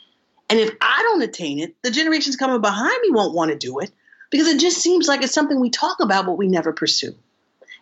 [0.49, 3.79] And if I don't attain it, the generations coming behind me won't want to do
[3.79, 3.91] it
[4.31, 7.15] because it just seems like it's something we talk about, but we never pursue.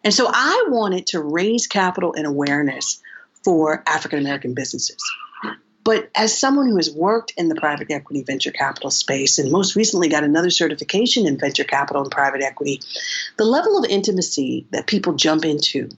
[0.04, 3.02] And so I wanted to raise capital and awareness
[3.44, 5.02] for African American businesses.
[5.84, 9.78] But as someone who has worked in the private equity venture capital space and most
[9.78, 12.82] recently got another certification in venture capital and private equity,
[13.38, 15.90] the level of intimacy that people jump into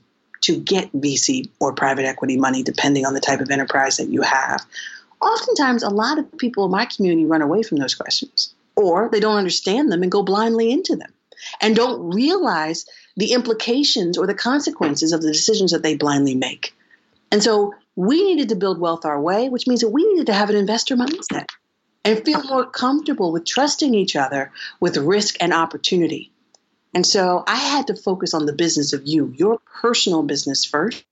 [0.42, 4.22] to get VC or private equity money, depending on the type of enterprise that you
[4.22, 4.64] have,
[5.20, 9.20] oftentimes a lot of people in my community run away from those questions or they
[9.20, 11.12] don't understand them and go blindly into them
[11.60, 16.74] and don't realize the implications or the consequences of the decisions that they blindly make.
[17.32, 20.34] And so we needed to build wealth our way, which means that we needed to
[20.34, 21.46] have an investor mindset
[22.04, 26.32] and feel more comfortable with trusting each other with risk and opportunity.
[26.94, 31.04] And so I had to focus on the business of you, your personal business first,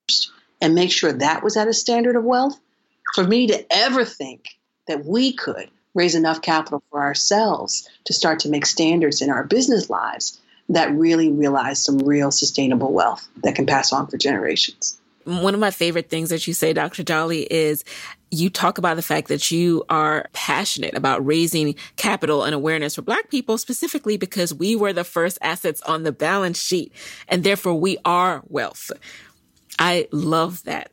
[0.60, 2.58] and make sure that was at a standard of wealth
[3.14, 8.40] for me to ever think that we could raise enough capital for ourselves to start
[8.40, 13.54] to make standards in our business lives that really realize some real sustainable wealth that
[13.54, 15.00] can pass on for generations.
[15.24, 17.02] One of my favorite things that you say, Dr.
[17.02, 17.84] Jolly, is
[18.30, 23.02] you talk about the fact that you are passionate about raising capital and awareness for
[23.02, 26.92] Black people, specifically because we were the first assets on the balance sheet,
[27.28, 28.90] and therefore we are wealth.
[29.78, 30.90] I love that.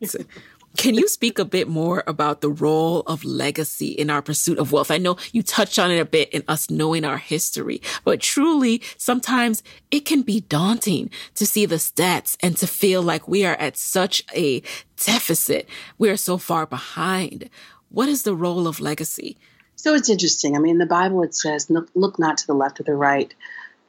[0.78, 4.72] Can you speak a bit more about the role of legacy in our pursuit of
[4.72, 4.92] wealth?
[4.92, 8.82] I know you touched on it a bit in us knowing our history, but truly
[8.98, 13.56] sometimes it can be daunting to see the stats and to feel like we are
[13.56, 14.62] at such a
[14.98, 15.68] deficit.
[15.98, 17.50] We are so far behind.
[17.90, 19.38] What is the role of legacy?
[19.76, 20.56] So it's interesting.
[20.56, 22.96] I mean, in the Bible it says, look, look not to the left or the
[22.96, 23.34] right,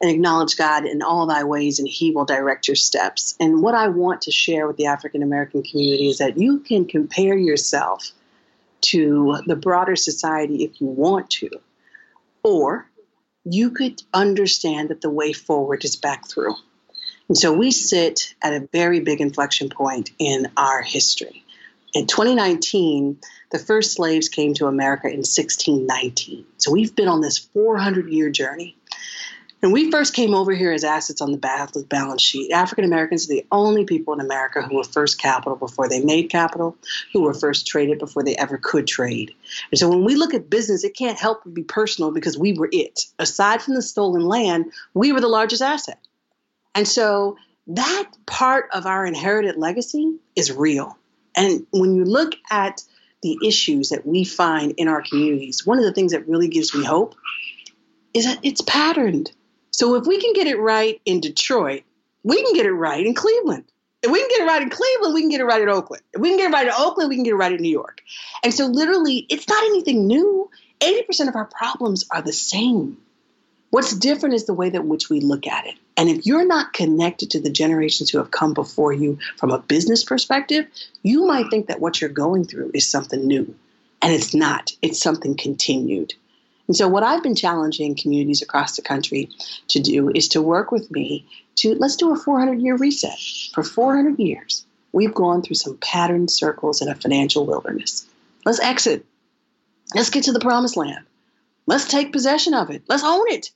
[0.00, 3.34] and acknowledge God in all thy ways, and He will direct your steps.
[3.40, 6.84] And what I want to share with the African American community is that you can
[6.86, 8.12] compare yourself
[8.82, 11.50] to the broader society if you want to,
[12.42, 12.88] or
[13.44, 16.54] you could understand that the way forward is back through.
[17.28, 21.44] And so we sit at a very big inflection point in our history.
[21.94, 23.18] In 2019,
[23.50, 26.44] the first slaves came to America in 1619.
[26.58, 28.75] So we've been on this 400 year journey.
[29.60, 31.38] When we first came over here as assets on the
[31.88, 35.88] balance sheet, African Americans are the only people in America who were first capital before
[35.88, 36.76] they made capital,
[37.12, 39.32] who were first traded before they ever could trade.
[39.70, 42.52] And so when we look at business, it can't help but be personal because we
[42.52, 43.06] were it.
[43.18, 45.98] Aside from the stolen land, we were the largest asset.
[46.74, 47.38] And so
[47.68, 50.98] that part of our inherited legacy is real.
[51.34, 52.82] And when you look at
[53.22, 56.74] the issues that we find in our communities, one of the things that really gives
[56.74, 57.14] me hope
[58.12, 59.32] is that it's patterned.
[59.76, 61.82] So if we can get it right in Detroit,
[62.22, 63.64] we can get it right in Cleveland.
[64.02, 66.02] If we can get it right in Cleveland, we can get it right in Oakland.
[66.14, 67.68] If we can get it right in Oakland, we can get it right in New
[67.68, 68.00] York.
[68.42, 70.50] And so literally, it's not anything new.
[70.80, 72.96] 80% of our problems are the same.
[73.68, 75.74] What's different is the way that which we look at it.
[75.98, 79.58] And if you're not connected to the generations who have come before you from a
[79.58, 80.68] business perspective,
[81.02, 83.54] you might think that what you're going through is something new.
[84.00, 86.14] And it's not, it's something continued.
[86.66, 89.30] And so, what I've been challenging communities across the country
[89.68, 91.26] to do is to work with me
[91.56, 93.18] to let's do a 400 year reset.
[93.54, 98.06] For 400 years, we've gone through some patterned circles in a financial wilderness.
[98.44, 99.06] Let's exit.
[99.94, 101.04] Let's get to the promised land.
[101.66, 102.82] Let's take possession of it.
[102.88, 103.50] Let's own it.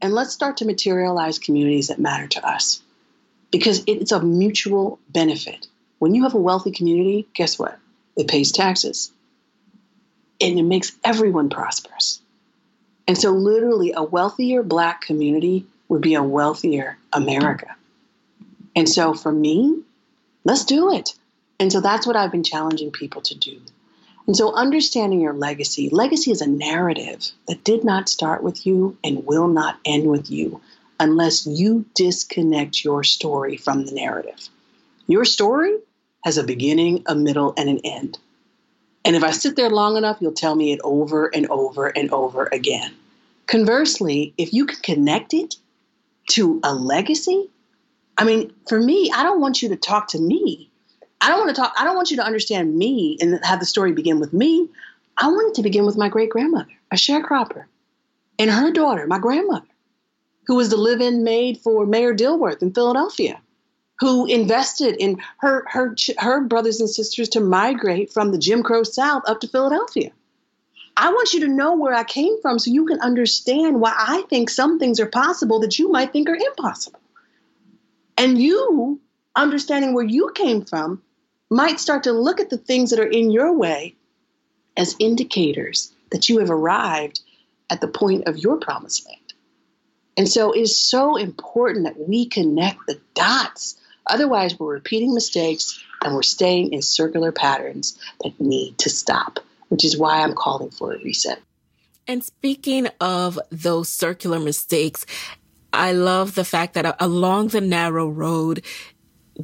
[0.00, 2.80] And let's start to materialize communities that matter to us
[3.50, 5.66] because it's a mutual benefit.
[5.98, 7.78] When you have a wealthy community, guess what?
[8.16, 9.12] It pays taxes
[10.40, 12.22] and it makes everyone prosperous.
[13.10, 17.74] And so, literally, a wealthier Black community would be a wealthier America.
[18.76, 19.82] And so, for me,
[20.44, 21.16] let's do it.
[21.58, 23.60] And so, that's what I've been challenging people to do.
[24.28, 28.96] And so, understanding your legacy legacy is a narrative that did not start with you
[29.02, 30.60] and will not end with you
[31.00, 34.48] unless you disconnect your story from the narrative.
[35.08, 35.76] Your story
[36.22, 38.20] has a beginning, a middle, and an end.
[39.04, 42.12] And if I sit there long enough, you'll tell me it over and over and
[42.12, 42.94] over again.
[43.50, 45.56] Conversely, if you can connect it
[46.30, 47.50] to a legacy,
[48.16, 50.70] I mean, for me, I don't want you to talk to me.
[51.20, 53.66] I don't want to talk, I don't want you to understand me and have the
[53.66, 54.68] story begin with me.
[55.18, 57.64] I want it to begin with my great grandmother, a sharecropper,
[58.38, 59.66] and her daughter, my grandmother,
[60.46, 63.40] who was the live in maid for Mayor Dilworth in Philadelphia
[64.00, 68.82] who invested in her her her brothers and sisters to migrate from the Jim Crow
[68.82, 70.10] South up to Philadelphia.
[70.96, 74.22] I want you to know where I came from so you can understand why I
[74.28, 77.00] think some things are possible that you might think are impossible.
[78.18, 79.00] And you,
[79.34, 81.02] understanding where you came from,
[81.48, 83.94] might start to look at the things that are in your way
[84.76, 87.20] as indicators that you have arrived
[87.70, 89.32] at the point of your promised land.
[90.16, 95.82] And so it is so important that we connect the dots Otherwise, we're repeating mistakes
[96.02, 100.70] and we're staying in circular patterns that need to stop, which is why I'm calling
[100.70, 101.40] for a reset.
[102.06, 105.06] And speaking of those circular mistakes,
[105.72, 108.62] I love the fact that uh, along the narrow road,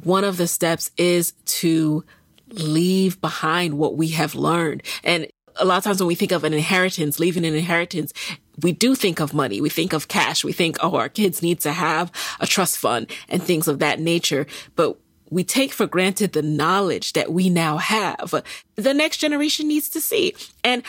[0.03, 2.03] one of the steps is to
[2.49, 4.83] leave behind what we have learned.
[5.03, 8.13] And a lot of times when we think of an inheritance, leaving an inheritance,
[8.61, 9.61] we do think of money.
[9.61, 10.43] We think of cash.
[10.43, 13.99] We think, oh, our kids need to have a trust fund and things of that
[13.99, 14.45] nature.
[14.75, 14.97] But
[15.29, 18.33] we take for granted the knowledge that we now have.
[18.75, 20.33] The next generation needs to see.
[20.63, 20.83] And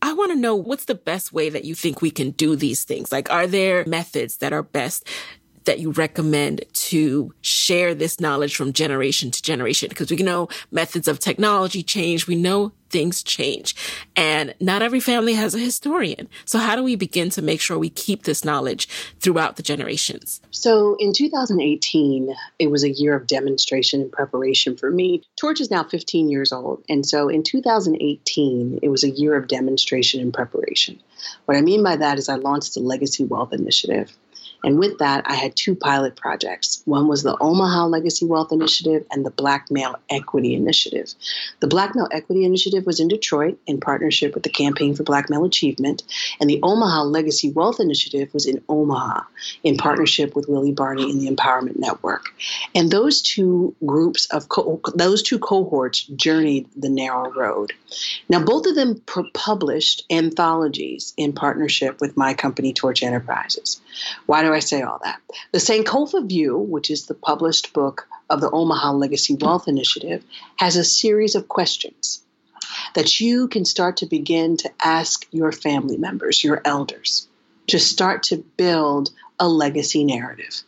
[0.00, 2.84] I want to know what's the best way that you think we can do these
[2.84, 3.12] things?
[3.12, 5.06] Like, are there methods that are best
[5.64, 9.88] that you recommend to share this knowledge from generation to generation?
[9.88, 12.26] Because we know methods of technology change.
[12.26, 13.74] We know things change
[14.14, 16.28] and not every family has a historian.
[16.44, 18.88] So how do we begin to make sure we keep this knowledge
[19.20, 20.40] throughout the generations?
[20.50, 25.24] So in 2018, it was a year of demonstration and preparation for me.
[25.36, 26.84] Torch is now 15 years old.
[26.88, 31.00] And so in 2018, it was a year of demonstration and preparation.
[31.46, 34.16] What I mean by that is I launched the Legacy Wealth Initiative.
[34.64, 36.82] And with that, I had two pilot projects.
[36.84, 41.12] One was the Omaha Legacy Wealth Initiative and the Black Male Equity Initiative.
[41.60, 45.30] The Black Male Equity Initiative was in Detroit in partnership with the Campaign for Black
[45.30, 46.02] Male Achievement,
[46.40, 49.22] and the Omaha Legacy Wealth Initiative was in Omaha
[49.64, 52.26] in partnership with Willie Barney and the Empowerment Network.
[52.74, 57.72] And those two groups of co- those two cohorts journeyed the narrow road.
[58.28, 59.02] Now, both of them
[59.34, 63.80] published anthologies in partnership with my company, Torch Enterprises.
[64.26, 65.20] Why do I say all that?
[65.52, 70.24] The Sankofa View, which is the published book of the Omaha Legacy Wealth Initiative,
[70.56, 72.22] has a series of questions
[72.94, 77.28] that you can start to begin to ask your family members, your elders,
[77.68, 80.62] to start to build a legacy narrative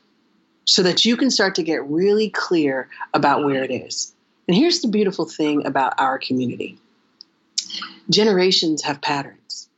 [0.65, 4.13] so that you can start to get really clear about where it is.
[4.49, 6.79] And here's the beautiful thing about our community
[8.11, 9.69] generations have patterns.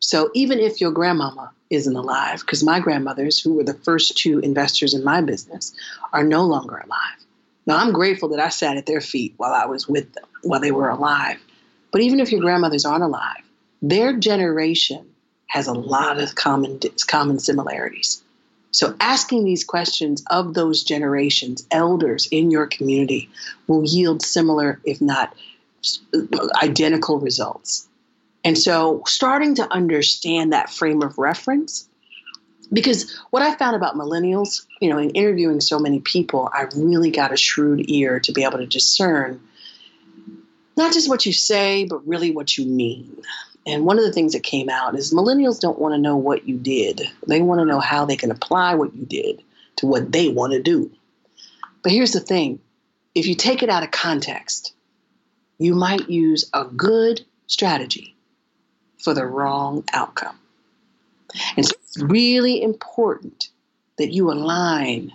[0.00, 4.38] So even if your grandmama isn't alive, because my grandmothers, who were the first two
[4.40, 5.72] investors in my business,
[6.12, 7.26] are no longer alive.
[7.66, 10.60] Now, I'm grateful that I sat at their feet while I was with them, while
[10.60, 11.38] they were alive.
[11.92, 13.42] But even if your grandmothers aren't alive,
[13.80, 15.06] their generation
[15.46, 18.22] has a lot of common, common similarities.
[18.70, 23.28] So, asking these questions of those generations, elders in your community,
[23.66, 25.34] will yield similar, if not
[26.62, 27.86] identical results.
[28.44, 31.88] And so starting to understand that frame of reference,
[32.72, 37.10] because what I found about millennials, you know, in interviewing so many people, I really
[37.10, 39.40] got a shrewd ear to be able to discern
[40.76, 43.22] not just what you say, but really what you mean.
[43.66, 46.48] And one of the things that came out is millennials don't want to know what
[46.48, 47.02] you did.
[47.28, 49.42] They want to know how they can apply what you did
[49.76, 50.90] to what they want to do.
[51.82, 52.58] But here's the thing
[53.14, 54.72] if you take it out of context,
[55.58, 58.11] you might use a good strategy
[59.02, 60.38] for the wrong outcome.
[61.56, 63.48] And so it's really important
[63.98, 65.12] that you align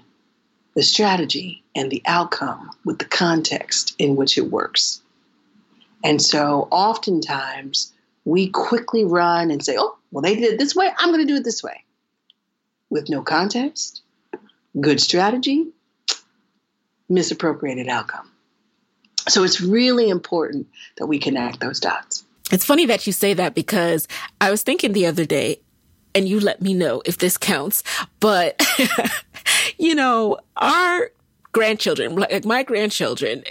[0.76, 5.02] the strategy and the outcome with the context in which it works.
[6.04, 7.92] And so oftentimes
[8.26, 10.92] we quickly run and say, oh, well, they did it this way.
[10.98, 11.84] I'm going to do it this way.
[12.90, 14.02] With no context,
[14.80, 15.68] good strategy,
[17.10, 18.32] misappropriated outcome.
[19.28, 22.24] So it's really important that we connect those dots.
[22.52, 24.08] It's funny that you say that because
[24.40, 25.62] I was thinking the other day,
[26.16, 27.84] and you let me know if this counts,
[28.20, 28.62] but
[29.78, 31.12] you know, our
[31.52, 33.44] grandchildren, like my grandchildren,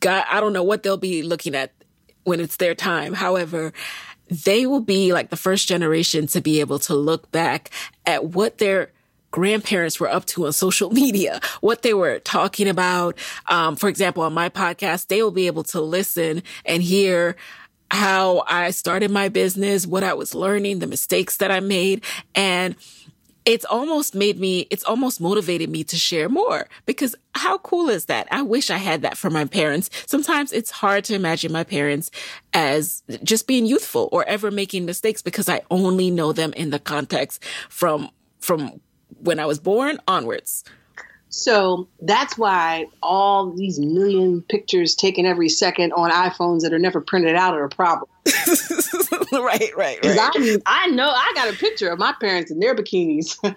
[0.00, 1.72] God, I don't know what they'll be looking at
[2.24, 3.12] when it's their time.
[3.12, 3.72] However,
[4.30, 7.70] they will be like the first generation to be able to look back
[8.06, 8.92] at what their
[9.30, 13.16] grandparents were up to on social media, what they were talking about.
[13.48, 17.36] Um, for example, on my podcast, they will be able to listen and hear
[17.90, 22.04] how I started my business, what I was learning, the mistakes that I made.
[22.34, 22.76] And
[23.44, 28.04] it's almost made me, it's almost motivated me to share more because how cool is
[28.04, 28.28] that?
[28.30, 29.88] I wish I had that for my parents.
[30.06, 32.10] Sometimes it's hard to imagine my parents
[32.52, 36.78] as just being youthful or ever making mistakes because I only know them in the
[36.78, 38.10] context from,
[38.40, 38.82] from
[39.20, 40.62] when I was born onwards.
[41.30, 47.00] So that's why all these million pictures taken every second on iPhones that are never
[47.00, 48.10] printed out are a problem.
[49.32, 50.18] right, right, right.
[50.18, 53.36] I, I know I got a picture of my parents in their bikinis.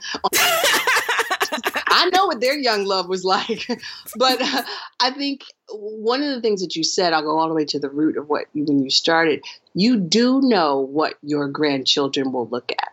[1.94, 3.68] I know what their young love was like.
[4.18, 4.64] but uh,
[5.00, 7.80] I think one of the things that you said, I'll go all the way to
[7.80, 9.44] the root of what you, when you started,
[9.74, 12.90] you do know what your grandchildren will look at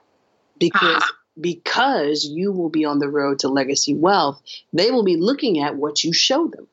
[0.58, 5.16] because uh-huh because you will be on the road to legacy wealth, they will be
[5.16, 6.66] looking at what you show them.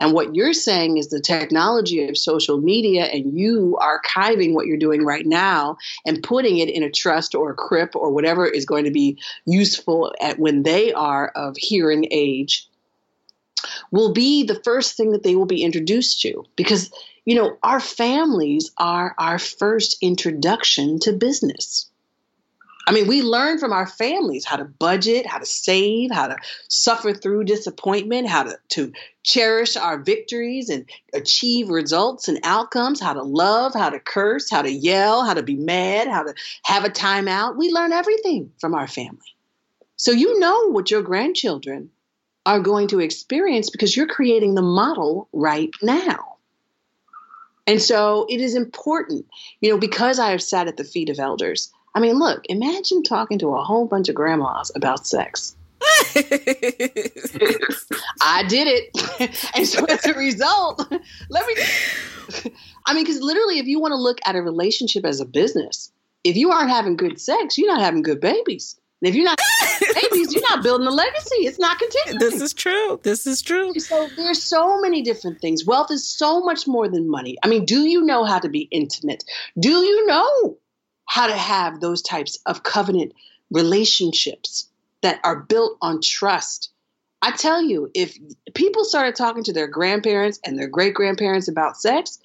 [0.00, 4.78] And what you're saying is the technology of social media and you archiving what you're
[4.78, 8.64] doing right now and putting it in a trust or a crip or whatever is
[8.64, 12.68] going to be useful at when they are of hearing age
[13.90, 16.90] will be the first thing that they will be introduced to because
[17.24, 21.90] you know our families are our first introduction to business
[22.88, 26.36] I mean, we learn from our families how to budget, how to save, how to
[26.68, 28.92] suffer through disappointment, how to, to
[29.24, 34.62] cherish our victories and achieve results and outcomes, how to love, how to curse, how
[34.62, 37.56] to yell, how to be mad, how to have a timeout.
[37.56, 39.34] We learn everything from our family.
[39.96, 41.90] So you know what your grandchildren
[42.44, 46.36] are going to experience because you're creating the model right now.
[47.66, 49.26] And so it is important,
[49.60, 53.02] you know, because I have sat at the feet of elders I mean, look, imagine
[53.02, 55.56] talking to a whole bunch of grandmas about sex.
[58.20, 59.50] I did it.
[59.56, 60.86] and so as a result,
[61.30, 61.54] let me
[62.84, 65.90] I mean, because literally, if you want to look at a relationship as a business,
[66.22, 68.78] if you aren't having good sex, you're not having good babies.
[69.00, 69.40] And if you're not
[69.80, 71.46] babies, you're not building a legacy.
[71.46, 72.18] It's not continuing.
[72.18, 73.00] This is true.
[73.04, 73.72] This is true.
[73.78, 75.64] So there's so many different things.
[75.64, 77.38] Wealth is so much more than money.
[77.42, 79.24] I mean, do you know how to be intimate?
[79.58, 80.58] Do you know
[81.06, 83.12] how to have those types of covenant
[83.50, 84.68] relationships
[85.02, 86.70] that are built on trust.
[87.22, 88.16] I tell you, if
[88.54, 92.18] people started talking to their grandparents and their great grandparents about sex,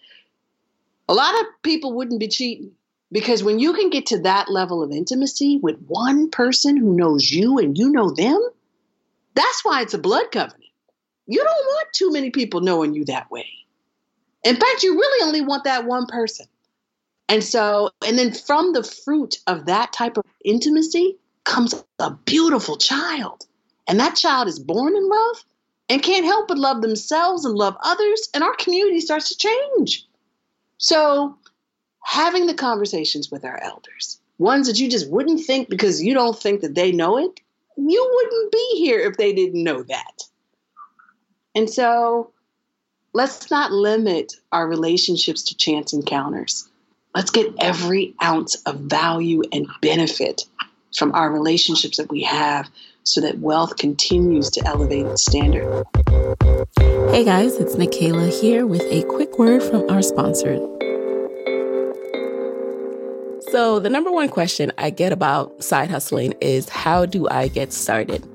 [1.07, 2.71] a lot of people wouldn't be cheating.
[3.11, 7.29] Because when you can get to that level of intimacy with one person who knows
[7.29, 8.39] you and you know them,
[9.33, 10.63] that's why it's a blood covenant.
[11.27, 13.47] You don't want too many people knowing you that way.
[14.43, 16.47] In fact, you really only want that one person.
[17.29, 22.77] And so, and then from the fruit of that type of intimacy comes a beautiful
[22.77, 23.45] child.
[23.87, 25.43] And that child is born in love
[25.89, 28.29] and can't help but love themselves and love others.
[28.33, 30.05] And our community starts to change.
[30.77, 31.37] So,
[32.03, 36.37] having the conversations with our elders, ones that you just wouldn't think because you don't
[36.37, 37.39] think that they know it,
[37.77, 40.23] you wouldn't be here if they didn't know that.
[41.53, 42.31] And so,
[43.13, 46.70] let's not limit our relationships to chance encounters.
[47.13, 50.45] Let's get every ounce of value and benefit
[50.95, 52.69] from our relationships that we have
[53.03, 55.83] so that wealth continues to elevate its standard.
[57.09, 60.55] Hey guys, it's Nicaila here with a quick word from our sponsor.
[63.51, 67.73] So, the number one question I get about side hustling is how do I get
[67.73, 68.25] started?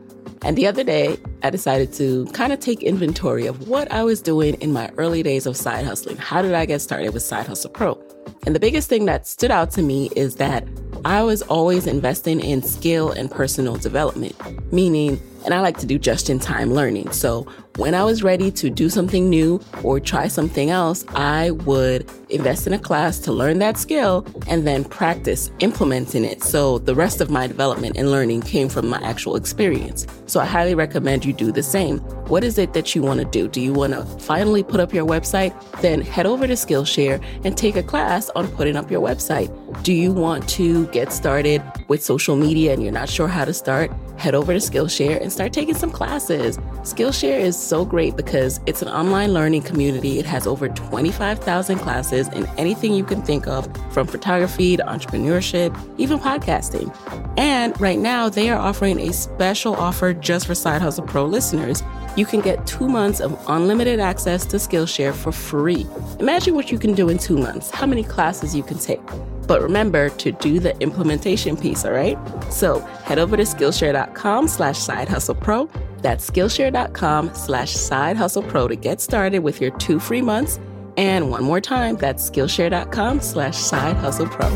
[0.42, 4.20] And the other day, I decided to kind of take inventory of what I was
[4.20, 6.18] doing in my early days of side hustling.
[6.18, 8.05] How did I get started with Side Hustle Pro?
[8.44, 10.66] And the biggest thing that stood out to me is that
[11.04, 14.34] I was always investing in skill and personal development,
[14.72, 17.12] meaning and I like to do just in time learning.
[17.12, 22.10] So when I was ready to do something new or try something else, I would
[22.30, 26.42] invest in a class to learn that skill and then practice implementing it.
[26.42, 30.06] So the rest of my development and learning came from my actual experience.
[30.26, 31.98] So I highly recommend you do the same.
[32.28, 33.46] What is it that you want to do?
[33.46, 35.54] Do you want to finally put up your website?
[35.80, 39.48] Then head over to Skillshare and take a class on putting up your website.
[39.84, 43.54] Do you want to get started with social media and you're not sure how to
[43.54, 43.92] start?
[44.18, 46.56] Head over to Skillshare and start taking some classes.
[46.82, 50.18] Skillshare is so great because it's an online learning community.
[50.18, 55.76] It has over 25,000 classes in anything you can think of, from photography to entrepreneurship,
[55.98, 56.94] even podcasting.
[57.36, 61.82] And right now, they are offering a special offer just for Side Hustle Pro listeners
[62.16, 65.86] you can get two months of unlimited access to Skillshare for free.
[66.18, 69.00] Imagine what you can do in two months, how many classes you can take.
[69.46, 72.18] But remember to do the implementation piece, all right?
[72.50, 75.68] So head over to Skillshare.com slash side hustle pro.
[75.98, 80.58] That's Skillshare.com slash side hustle pro to get started with your two free months.
[80.96, 84.46] And one more time, that's Skillshare.com slash side hustle pro.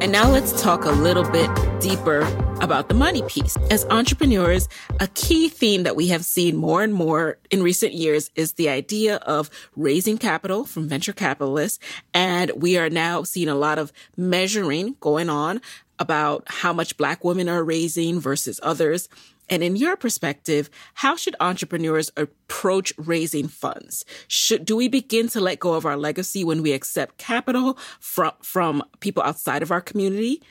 [0.00, 1.50] And now let's talk a little bit
[1.80, 2.24] deeper
[2.60, 3.56] about the money piece.
[3.70, 4.68] As entrepreneurs,
[5.00, 8.68] a key theme that we have seen more and more in recent years is the
[8.68, 11.78] idea of raising capital from venture capitalists.
[12.12, 15.60] And we are now seeing a lot of measuring going on
[15.98, 19.08] about how much black women are raising versus others.
[19.50, 24.04] And in your perspective, how should entrepreneurs approach raising funds?
[24.26, 28.32] Should, do we begin to let go of our legacy when we accept capital from,
[28.42, 30.42] from people outside of our community?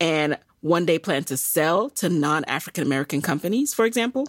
[0.00, 4.28] And one day plan to sell to non African American companies, for example?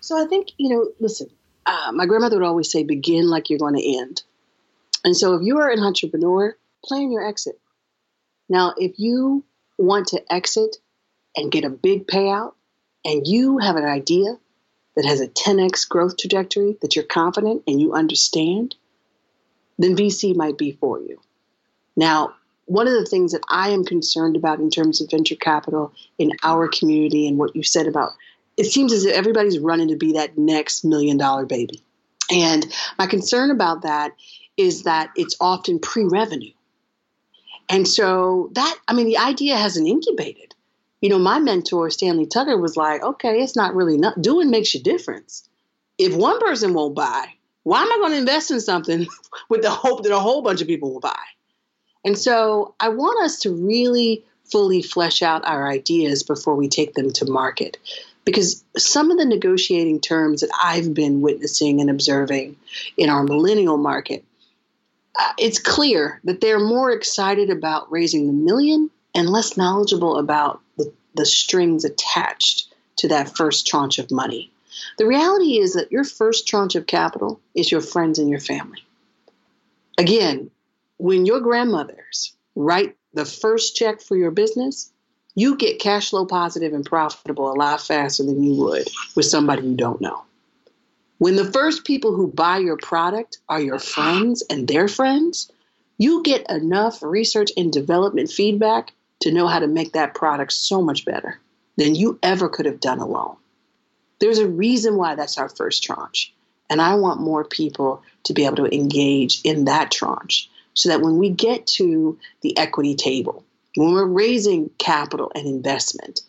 [0.00, 1.28] So I think, you know, listen,
[1.66, 4.22] uh, my grandmother would always say, begin like you're going to end.
[5.04, 7.58] And so if you are an entrepreneur, plan your exit.
[8.48, 9.44] Now, if you
[9.78, 10.76] want to exit
[11.36, 12.54] and get a big payout,
[13.04, 14.38] and you have an idea
[14.94, 18.76] that has a 10x growth trajectory that you're confident and you understand,
[19.78, 21.20] then VC might be for you.
[21.96, 22.34] Now,
[22.66, 26.32] one of the things that I am concerned about in terms of venture capital in
[26.42, 28.12] our community and what you said about
[28.56, 31.82] it seems as if everybody's running to be that next million dollar baby.
[32.30, 32.66] And
[32.98, 34.12] my concern about that
[34.56, 36.52] is that it's often pre revenue.
[37.68, 40.54] And so that, I mean, the idea hasn't incubated.
[41.00, 44.74] You know, my mentor, Stanley Tucker, was like, okay, it's not really not doing makes
[44.74, 45.48] a difference.
[45.98, 47.26] If one person won't buy,
[47.64, 49.06] why am I going to invest in something
[49.48, 51.18] with the hope that a whole bunch of people will buy?
[52.04, 56.94] And so I want us to really fully flesh out our ideas before we take
[56.94, 57.78] them to market.
[58.24, 62.56] Because some of the negotiating terms that I've been witnessing and observing
[62.96, 64.24] in our millennial market,
[65.18, 70.60] uh, it's clear that they're more excited about raising the million and less knowledgeable about
[70.76, 74.50] the, the strings attached to that first tranche of money.
[74.98, 78.84] The reality is that your first tranche of capital is your friends and your family.
[79.98, 80.50] Again,
[81.02, 84.92] when your grandmothers write the first check for your business,
[85.34, 88.86] you get cash flow positive and profitable a lot faster than you would
[89.16, 90.22] with somebody you don't know.
[91.18, 95.50] When the first people who buy your product are your friends and their friends,
[95.98, 98.92] you get enough research and development feedback
[99.22, 101.40] to know how to make that product so much better
[101.76, 103.34] than you ever could have done alone.
[104.20, 106.32] There's a reason why that's our first tranche.
[106.70, 111.00] And I want more people to be able to engage in that tranche so that
[111.00, 113.44] when we get to the equity table,
[113.76, 116.20] when we're raising capital and investment,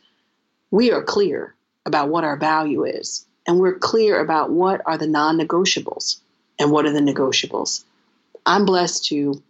[0.72, 5.08] we are clear about what our value is and we're clear about what are the
[5.08, 6.18] non negotiables
[6.60, 7.84] and what are the negotiables.
[8.46, 9.42] I'm blessed to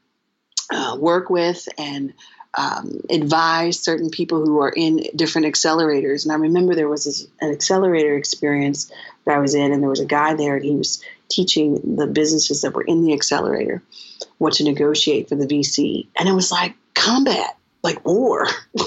[0.71, 2.13] uh, work with and
[2.55, 6.23] um, advise certain people who are in different accelerators.
[6.23, 8.91] And I remember there was this, an accelerator experience
[9.25, 11.03] that I was in, and there was a guy there, and he was
[11.33, 13.83] teaching the businesses that were in the accelerator
[14.37, 16.07] what to negotiate for the VC.
[16.17, 18.47] And it was like combat, like war.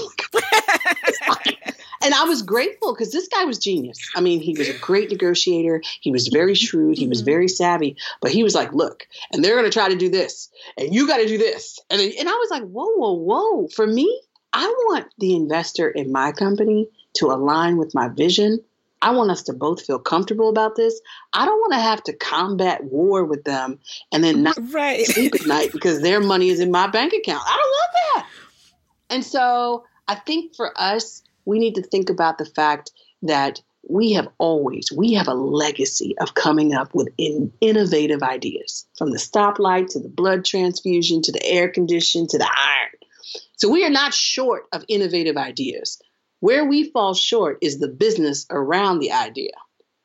[2.01, 3.99] and I was grateful because this guy was genius.
[4.15, 5.81] I mean, he was a great negotiator.
[6.01, 6.97] He was very shrewd.
[6.97, 7.31] He was mm-hmm.
[7.31, 7.97] very savvy.
[8.21, 11.07] But he was like, look, and they're going to try to do this, and you
[11.07, 11.79] got to do this.
[11.89, 13.67] And, and I was like, whoa, whoa, whoa.
[13.67, 14.21] For me,
[14.53, 18.59] I want the investor in my company to align with my vision
[19.01, 20.99] I want us to both feel comfortable about this.
[21.33, 23.79] I don't want to have to combat war with them
[24.11, 25.05] and then not right.
[25.05, 27.43] sleep at night because their money is in my bank account.
[27.45, 28.25] I don't want that.
[29.09, 32.91] And so I think for us, we need to think about the fact
[33.21, 38.85] that we have always we have a legacy of coming up with in, innovative ideas
[38.97, 43.69] from the stoplight to the blood transfusion to the air condition to the iron So
[43.69, 45.99] we are not short of innovative ideas.
[46.39, 49.53] Where we fall short is the business around the idea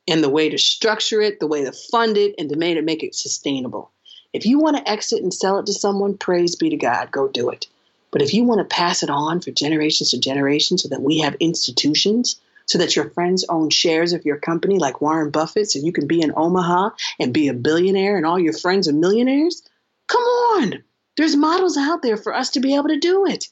[0.09, 2.85] and the way to structure it, the way to fund it, and to make it,
[2.85, 3.91] make it sustainable.
[4.33, 7.29] If you want to exit and sell it to someone, praise be to God, go
[7.29, 7.67] do it.
[8.11, 11.19] But if you want to pass it on for generations to generations so that we
[11.19, 15.81] have institutions, so that your friends own shares of your company like Warren Buffett, so
[15.81, 19.63] you can be in Omaha and be a billionaire and all your friends are millionaires,
[20.07, 20.83] come on.
[21.17, 23.49] There's models out there for us to be able to do it.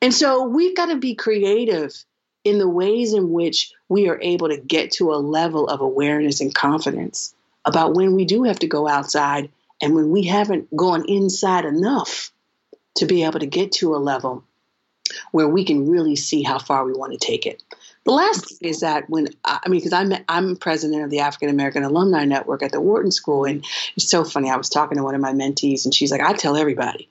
[0.00, 1.92] And so we've got to be creative
[2.44, 6.40] in the ways in which we are able to get to a level of awareness
[6.40, 7.34] and confidence
[7.64, 9.50] about when we do have to go outside
[9.82, 12.32] and when we haven't gone inside enough
[12.96, 14.44] to be able to get to a level
[15.32, 17.62] where we can really see how far we want to take it.
[18.04, 21.50] The last thing is that when I mean, because I'm I'm president of the African
[21.50, 23.64] American Alumni Network at the Wharton School, and
[23.96, 24.50] it's so funny.
[24.50, 27.08] I was talking to one of my mentees, and she's like, "I tell everybody,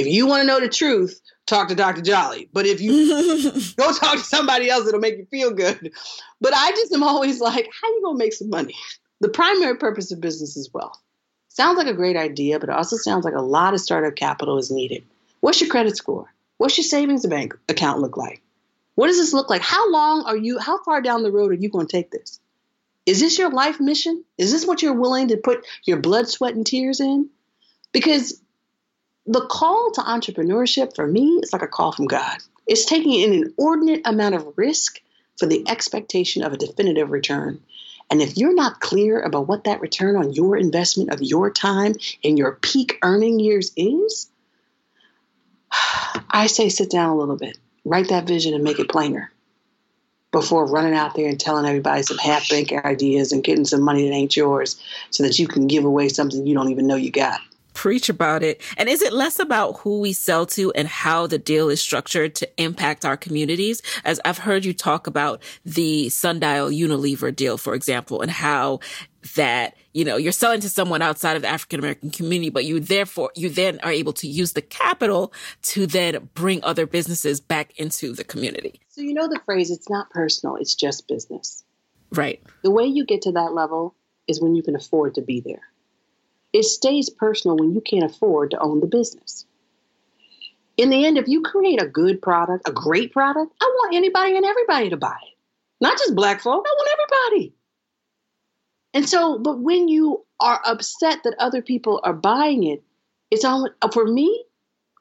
[0.00, 2.02] if you want to know the truth, talk to Dr.
[2.02, 2.48] Jolly.
[2.52, 5.92] But if you go talk to somebody else, it'll make you feel good.
[6.40, 8.74] But I just am always like, how you gonna make some money?
[9.20, 11.00] The primary purpose of business is wealth.
[11.48, 14.58] Sounds like a great idea, but it also sounds like a lot of startup capital
[14.58, 15.04] is needed.
[15.40, 16.34] What's your credit score?
[16.58, 18.42] What's your savings bank account look like?
[18.96, 19.62] What does this look like?
[19.62, 22.40] How long are you, how far down the road are you going to take this?
[23.06, 24.24] Is this your life mission?
[24.38, 27.28] Is this what you're willing to put your blood, sweat, and tears in?
[27.92, 28.40] Because
[29.26, 32.38] the call to entrepreneurship for me is like a call from God.
[32.66, 35.00] It's taking an inordinate amount of risk
[35.38, 37.60] for the expectation of a definitive return.
[38.10, 41.94] And if you're not clear about what that return on your investment of your time
[42.22, 44.30] in your peak earning years is,
[46.30, 49.30] I say sit down a little bit, write that vision and make it plainer
[50.32, 54.08] before running out there and telling everybody some half baked ideas and getting some money
[54.08, 57.10] that ain't yours so that you can give away something you don't even know you
[57.10, 57.40] got
[57.74, 58.62] preach about it.
[58.76, 62.34] And is it less about who we sell to and how the deal is structured
[62.36, 63.82] to impact our communities?
[64.04, 68.80] As I've heard you talk about the Sundial Unilever deal, for example, and how
[69.36, 72.80] that, you know, you're selling to someone outside of the African American community, but you
[72.80, 77.78] therefore, you then are able to use the capital to then bring other businesses back
[77.78, 78.80] into the community.
[78.88, 81.64] So, you know, the phrase, it's not personal, it's just business.
[82.12, 82.42] Right.
[82.62, 83.96] The way you get to that level
[84.28, 85.62] is when you can afford to be there.
[86.54, 89.44] It stays personal when you can't afford to own the business.
[90.76, 94.36] In the end, if you create a good product, a great product, I want anybody
[94.36, 95.36] and everybody to buy it.
[95.80, 96.98] Not just black folk, I want
[97.32, 97.54] everybody.
[98.94, 102.84] And so, but when you are upset that other people are buying it,
[103.32, 104.44] it's on for me,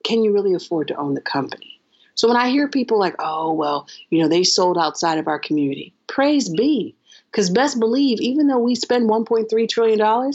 [0.03, 1.79] can you really afford to own the company?
[2.15, 5.37] So when I hear people like, oh, well, you know, they sold outside of our
[5.37, 6.95] community, praise be.
[7.31, 10.33] Because best believe, even though we spend $1.3 trillion,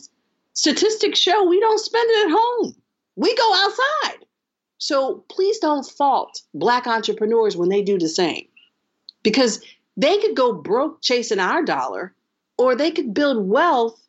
[0.58, 2.74] Statistics show we don't spend it at home.
[3.14, 4.26] We go outside.
[4.78, 8.48] So please don't fault black entrepreneurs when they do the same.
[9.22, 9.62] Because
[9.96, 12.12] they could go broke chasing our dollar,
[12.58, 14.00] or they could build wealth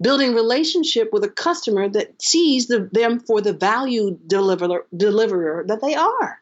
[0.00, 5.80] building relationship with a customer that sees the, them for the value deliverer, deliverer that
[5.80, 6.40] they are.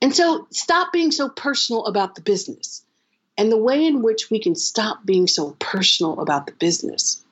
[0.00, 2.82] And so stop being so personal about the business.
[3.36, 7.22] And the way in which we can stop being so personal about the business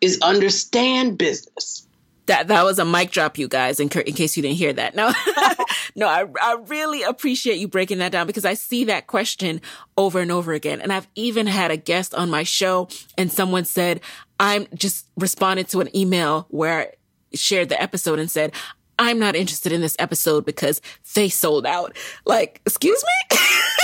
[0.00, 1.86] is understand business.
[2.26, 3.80] That that was a mic drop, you guys.
[3.80, 5.12] In, in case you didn't hear that, no,
[5.96, 9.60] no, I I really appreciate you breaking that down because I see that question
[9.96, 12.88] over and over again, and I've even had a guest on my show,
[13.18, 14.00] and someone said
[14.38, 16.86] I'm just responded to an email where I
[17.34, 18.52] shared the episode and said
[19.00, 20.82] I'm not interested in this episode because
[21.14, 21.96] they sold out.
[22.26, 23.38] Like, excuse me.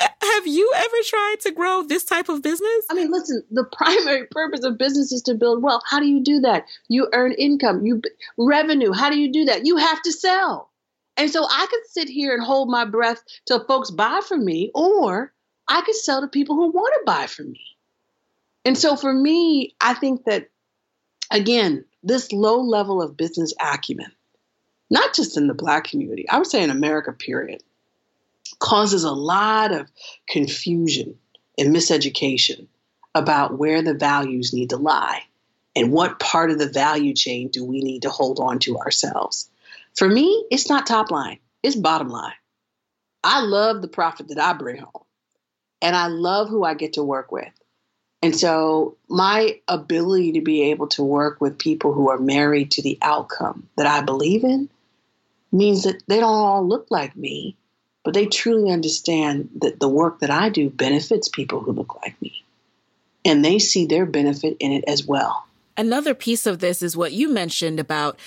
[0.00, 2.86] Have you ever tried to grow this type of business?
[2.90, 5.82] I mean, listen, the primary purpose of business is to build wealth.
[5.86, 6.66] How do you do that?
[6.88, 8.02] You earn income, you
[8.36, 8.92] revenue.
[8.92, 9.66] How do you do that?
[9.66, 10.70] You have to sell.
[11.16, 14.70] And so I could sit here and hold my breath till folks buy from me,
[14.74, 15.32] or
[15.68, 17.60] I could sell to people who want to buy from me.
[18.64, 20.48] And so for me, I think that,
[21.30, 24.10] again, this low level of business acumen,
[24.90, 27.62] not just in the Black community, I would say in America, period,
[28.64, 29.90] causes a lot of
[30.26, 31.14] confusion
[31.58, 32.66] and miseducation
[33.14, 35.20] about where the values need to lie
[35.76, 39.50] and what part of the value chain do we need to hold on to ourselves.
[39.94, 42.32] For me, it's not top line, it's bottom line.
[43.22, 45.04] I love the profit that I bring home,
[45.82, 47.52] and I love who I get to work with.
[48.22, 52.82] And so, my ability to be able to work with people who are married to
[52.82, 54.70] the outcome that I believe in
[55.52, 57.58] means that they don't all look like me,
[58.04, 62.20] but they truly understand that the work that I do benefits people who look like
[62.22, 62.44] me.
[63.24, 65.46] And they see their benefit in it as well.
[65.76, 68.18] Another piece of this is what you mentioned about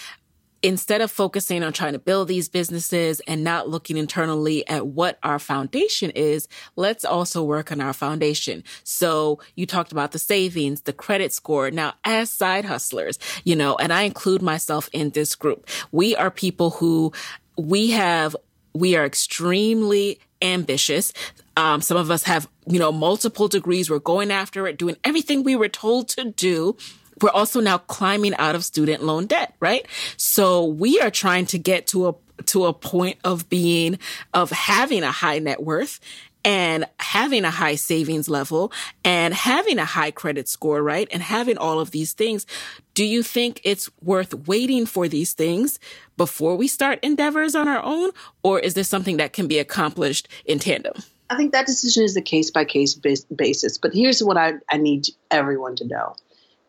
[0.64, 5.20] instead of focusing on trying to build these businesses and not looking internally at what
[5.22, 8.64] our foundation is, let's also work on our foundation.
[8.84, 11.70] So you talked about the savings, the credit score.
[11.70, 16.32] Now, as side hustlers, you know, and I include myself in this group, we are
[16.32, 17.14] people who
[17.58, 18.36] we have,
[18.74, 21.14] we are extremely ambitious.
[21.56, 23.90] Um, some of us have, you know, multiple degrees.
[23.90, 26.78] We're going after it, doing everything we were told to do
[27.22, 29.86] we're also now climbing out of student loan debt, right?
[30.18, 32.16] So we are trying to get to a
[32.46, 33.98] to a point of being
[34.34, 36.00] of having a high net worth
[36.44, 38.72] and having a high savings level
[39.04, 41.08] and having a high credit score, right?
[41.12, 42.46] And having all of these things.
[42.94, 45.80] Do you think it's worth waiting for these things
[46.16, 48.12] before we start endeavors on our own?
[48.44, 50.94] Or is this something that can be accomplished in tandem?
[51.30, 53.78] I think that decision is a case by case basis.
[53.78, 56.16] But here's what I, I need everyone to know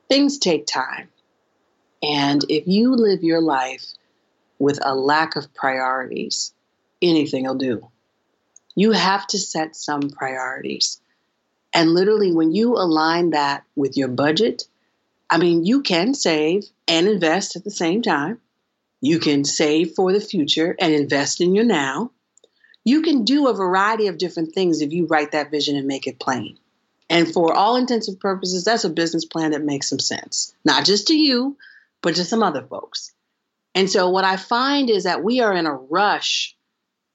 [0.08, 1.08] things take time.
[2.02, 3.84] And if you live your life
[4.58, 6.52] with a lack of priorities,
[7.02, 7.88] anything will do.
[8.78, 11.00] You have to set some priorities.
[11.72, 14.68] And literally, when you align that with your budget,
[15.28, 18.40] I mean, you can save and invest at the same time.
[19.00, 22.12] You can save for the future and invest in your now.
[22.84, 26.06] You can do a variety of different things if you write that vision and make
[26.06, 26.56] it plain.
[27.10, 31.08] And for all intensive purposes, that's a business plan that makes some sense, not just
[31.08, 31.56] to you,
[32.00, 33.12] but to some other folks.
[33.74, 36.54] And so, what I find is that we are in a rush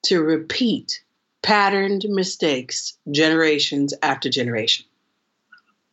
[0.07, 1.02] to repeat
[1.43, 4.85] patterned mistakes generations after generation.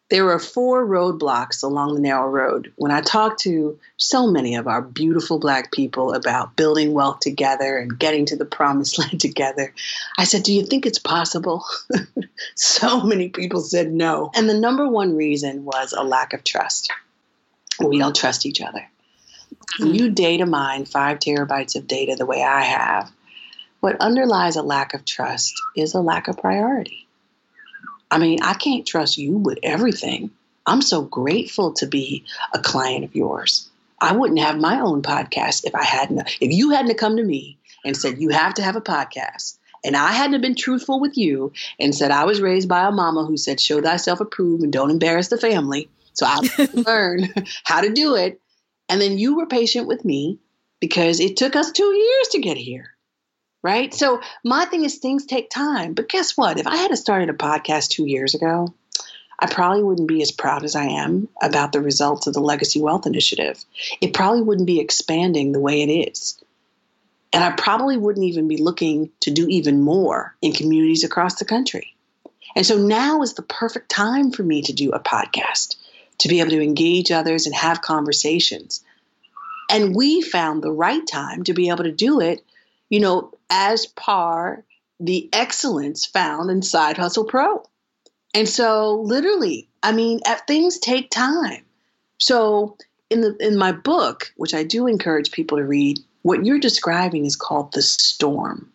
[0.09, 2.73] There were four roadblocks along the narrow road.
[2.75, 7.79] When I talked to so many of our beautiful Black people about building wealth together
[7.79, 9.73] and getting to the promised land together,
[10.19, 11.65] I said, Do you think it's possible?
[12.57, 14.33] so many people said no.
[14.35, 16.93] And the number one reason was a lack of trust.
[17.79, 18.89] We don't trust each other.
[19.79, 23.13] When you data mine five terabytes of data the way I have,
[23.81, 27.07] what underlies a lack of trust is a lack of priority.
[28.11, 30.31] I mean, I can't trust you with everything.
[30.67, 33.69] I'm so grateful to be a client of yours.
[34.01, 37.59] I wouldn't have my own podcast if I hadn't, if you hadn't come to me
[37.85, 39.59] and said, you have to have a podcast.
[39.83, 43.25] And I hadn't been truthful with you and said, I was raised by a mama
[43.25, 45.89] who said, show thyself approved and don't embarrass the family.
[46.13, 48.41] So I learned how to do it.
[48.89, 50.39] And then you were patient with me
[50.81, 52.95] because it took us two years to get here
[53.63, 53.93] right?
[53.93, 55.95] So my thing is things take time.
[55.95, 56.59] But guess what?
[56.59, 58.75] If I had started a podcast two years ago,
[59.39, 62.81] I probably wouldn't be as proud as I am about the results of the Legacy
[62.81, 63.63] Wealth Initiative.
[64.01, 66.39] It probably wouldn't be expanding the way it is.
[67.33, 71.45] And I probably wouldn't even be looking to do even more in communities across the
[71.45, 71.95] country.
[72.57, 75.77] And so now is the perfect time for me to do a podcast,
[76.19, 78.83] to be able to engage others and have conversations.
[79.71, 82.45] And we found the right time to be able to do it
[82.91, 84.65] you know, as par
[85.01, 87.63] the excellence found in Side Hustle Pro.
[88.35, 91.65] And so literally, I mean, things take time.
[92.19, 92.77] So
[93.09, 97.25] in the in my book, which I do encourage people to read, what you're describing
[97.25, 98.71] is called the storm.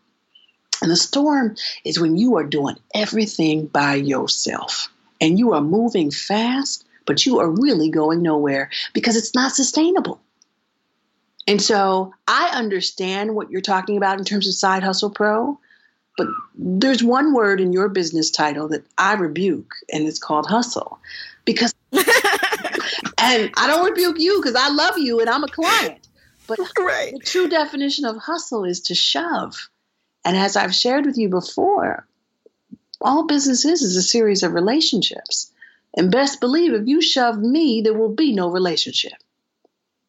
[0.82, 1.56] And the storm
[1.86, 4.90] is when you are doing everything by yourself
[5.22, 10.20] and you are moving fast, but you are really going nowhere because it's not sustainable.
[11.48, 15.60] And so I understand what you're talking about in terms of Side Hustle Pro,
[16.18, 21.00] but there's one word in your business title that I rebuke, and it's called hustle.
[21.44, 22.04] Because, and
[23.58, 26.08] I don't rebuke you because I love you and I'm a client.
[26.48, 27.14] But right.
[27.14, 29.70] the true definition of hustle is to shove.
[30.24, 32.08] And as I've shared with you before,
[33.02, 35.52] all business is is a series of relationships.
[35.96, 39.14] And best believe if you shove me, there will be no relationship.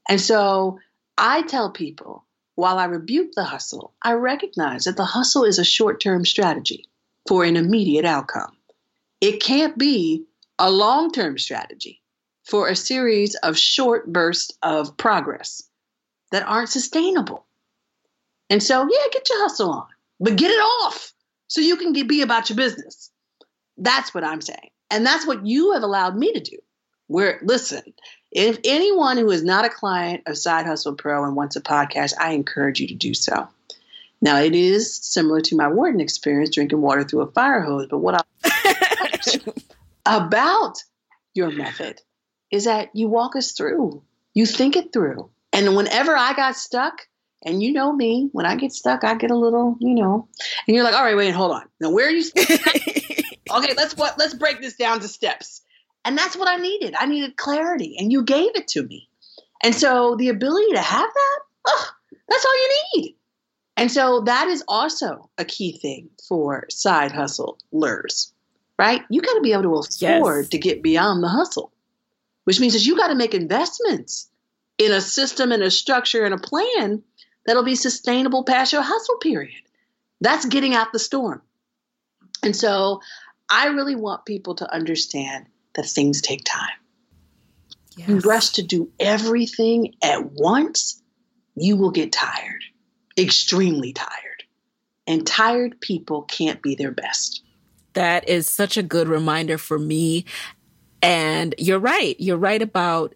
[0.09, 0.79] And so
[1.19, 5.65] I tell people while I rebuke the hustle, I recognize that the hustle is a
[5.65, 6.87] short term strategy
[7.29, 8.57] for an immediate outcome.
[9.21, 10.25] It can't be
[10.59, 12.03] a long term strategy
[12.45, 15.63] for a series of short bursts of progress
[16.33, 17.45] that aren't sustainable.
[18.49, 19.87] And so, yeah, get your hustle on,
[20.21, 21.13] but get it off
[21.49, 23.11] so you can be about your business.
[23.77, 24.71] That's what I'm saying.
[24.91, 26.59] And that's what you have allowed me to do.
[27.09, 27.83] Where, listen,
[28.31, 32.15] if anyone who is not a client of Side Hustle Pro and wants a podcast,
[32.19, 33.49] I encourage you to do so.
[34.21, 37.87] Now, it is similar to my Wharton experience, drinking water through a fire hose.
[37.89, 39.35] But what I
[40.07, 40.83] about
[41.35, 42.01] your method
[42.51, 44.03] is that you walk us through,
[44.35, 45.31] you think it through.
[45.53, 47.07] And whenever I got stuck,
[47.45, 50.29] and you know me, when I get stuck, I get a little, you know,
[50.67, 51.63] and you're like, all right, wait, hold on.
[51.81, 52.25] Now, where are you?
[52.37, 54.19] okay, let's what?
[54.19, 55.63] Let's break this down to steps.
[56.07, 56.95] And that's what I needed.
[56.97, 59.09] I needed clarity, and you gave it to me.
[59.63, 61.91] And so the ability to have that, oh,
[62.29, 63.17] that's all you need.
[63.77, 68.33] And so that is also a key thing for side hustlers,
[68.79, 69.03] right?
[69.11, 70.49] You got to be able to afford yes.
[70.51, 71.73] to get beyond the hustle,
[72.45, 74.31] which means that you got to make investments
[74.79, 77.03] in a system and a structure and a plan
[77.47, 79.63] that'll be sustainable past your hustle period.
[80.21, 81.43] That's getting out the storm.
[82.45, 83.01] And so
[83.51, 85.47] I really want people to understand
[85.77, 86.69] that things take time.
[87.97, 88.09] Yes.
[88.09, 91.03] You rush to do everything at once,
[91.55, 92.63] you will get tired
[93.17, 94.11] extremely tired.
[95.07, 97.43] And tired people can't be their best.
[97.95, 100.25] That is such a good reminder for me.
[101.01, 102.17] And you're right.
[102.19, 103.15] You're right about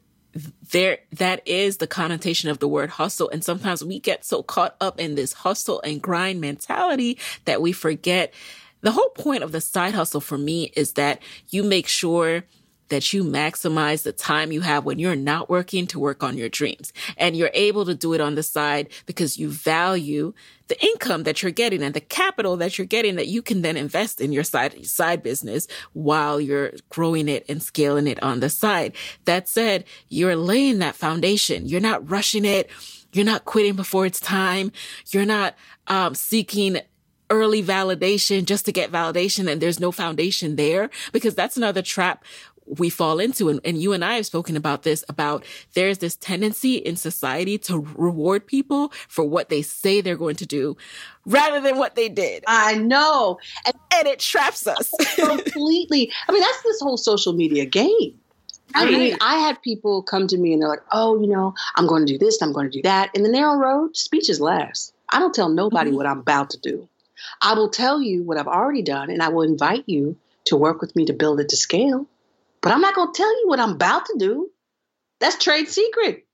[0.70, 4.76] there that is the connotation of the word hustle and sometimes we get so caught
[4.80, 8.32] up in this hustle and grind mentality that we forget
[8.82, 12.44] the whole point of the side hustle for me is that you make sure
[12.90, 16.48] that you maximize the time you have when you're not working to work on your
[16.48, 16.92] dreams.
[17.16, 20.34] And you're able to do it on the side because you value
[20.68, 23.76] the income that you're getting and the capital that you're getting that you can then
[23.76, 28.50] invest in your side, side business while you're growing it and scaling it on the
[28.50, 28.94] side.
[29.24, 31.66] That said, you're laying that foundation.
[31.66, 32.70] You're not rushing it.
[33.12, 34.70] You're not quitting before it's time.
[35.10, 35.54] You're not
[35.86, 36.80] um, seeking
[37.30, 42.24] early validation just to get validation and there's no foundation there because that's another trap
[42.78, 43.48] we fall into.
[43.48, 47.58] And, and you and I have spoken about this, about there's this tendency in society
[47.58, 50.76] to reward people for what they say they're going to do
[51.26, 52.44] rather than what they did.
[52.46, 53.38] I know.
[53.66, 54.90] And, and it traps us.
[55.16, 56.12] completely.
[56.28, 58.18] I mean, that's this whole social media game.
[58.72, 61.88] I mean, I had people come to me and they're like, oh, you know, I'm
[61.88, 63.10] going to do this, I'm going to do that.
[63.14, 64.94] In the narrow road, speech is last.
[65.08, 65.96] I don't tell nobody mm-hmm.
[65.96, 66.88] what I'm about to do.
[67.42, 70.16] I will tell you what I've already done and I will invite you
[70.46, 72.06] to work with me to build it to scale.
[72.60, 74.50] But I'm not going to tell you what I'm about to do.
[75.20, 76.26] That's trade secret.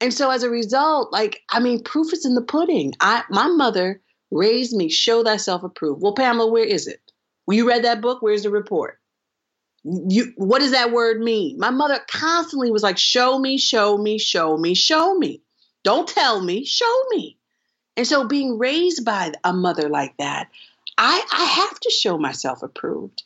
[0.00, 2.94] And so as a result, like, I mean, proof is in the pudding.
[3.00, 6.02] I my mother raised me, show thyself approved.
[6.02, 7.00] Well, Pamela, where is it?
[7.46, 8.98] Well, you read that book, where's the report?
[9.84, 11.58] You what does that word mean?
[11.58, 15.42] My mother constantly was like, show me, show me, show me, show me.
[15.82, 17.37] Don't tell me, show me.
[17.98, 20.48] And so being raised by a mother like that,
[20.96, 23.24] I, I have to show myself approved.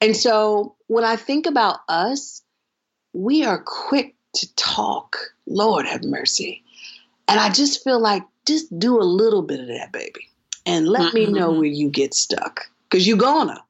[0.00, 2.42] And so when I think about us,
[3.12, 5.18] we are quick to talk.
[5.46, 6.64] Lord have mercy.
[7.28, 10.30] And I just feel like just do a little bit of that, baby.
[10.64, 11.16] And let mm-hmm.
[11.16, 11.58] me know mm-hmm.
[11.58, 12.70] where you get stuck.
[12.88, 13.62] Because you're gonna.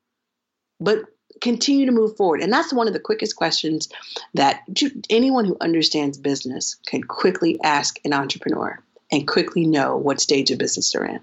[0.79, 1.01] But
[1.41, 2.43] continue to move forward.
[2.43, 3.89] And that's one of the quickest questions
[4.35, 4.63] that
[5.11, 8.81] anyone who understands business can quickly ask an entrepreneur
[9.11, 11.21] and quickly know what stage of business they're in.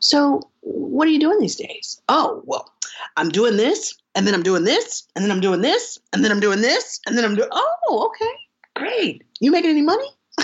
[0.00, 2.00] So, what are you doing these days?
[2.08, 2.72] Oh, well,
[3.16, 6.32] I'm doing this, and then I'm doing this, and then I'm doing this, and then
[6.32, 7.48] I'm doing this, and then I'm doing.
[7.52, 8.32] Oh, okay,
[8.76, 9.24] great.
[9.40, 10.08] You making any money?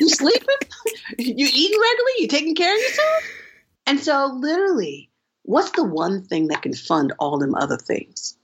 [0.00, 0.46] you sleeping?
[1.18, 2.12] You eating regularly?
[2.18, 3.24] You taking care of yourself?
[3.86, 5.10] And so, literally,
[5.42, 8.36] what's the one thing that can fund all them other things?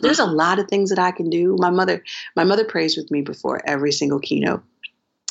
[0.00, 1.56] There's a lot of things that I can do.
[1.58, 2.02] My mother,
[2.36, 4.62] my mother prays with me before every single keynote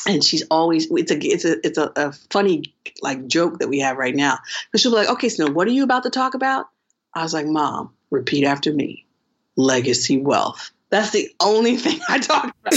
[0.08, 3.80] and she's always it's a it's a it's a, a, funny like joke that we
[3.80, 4.40] have right now.
[4.66, 6.68] Because she'll be like okay so what are you about to talk about?
[7.14, 9.06] I was like mom repeat after me.
[9.56, 10.72] Legacy wealth.
[10.90, 12.74] That's the only thing i talk about.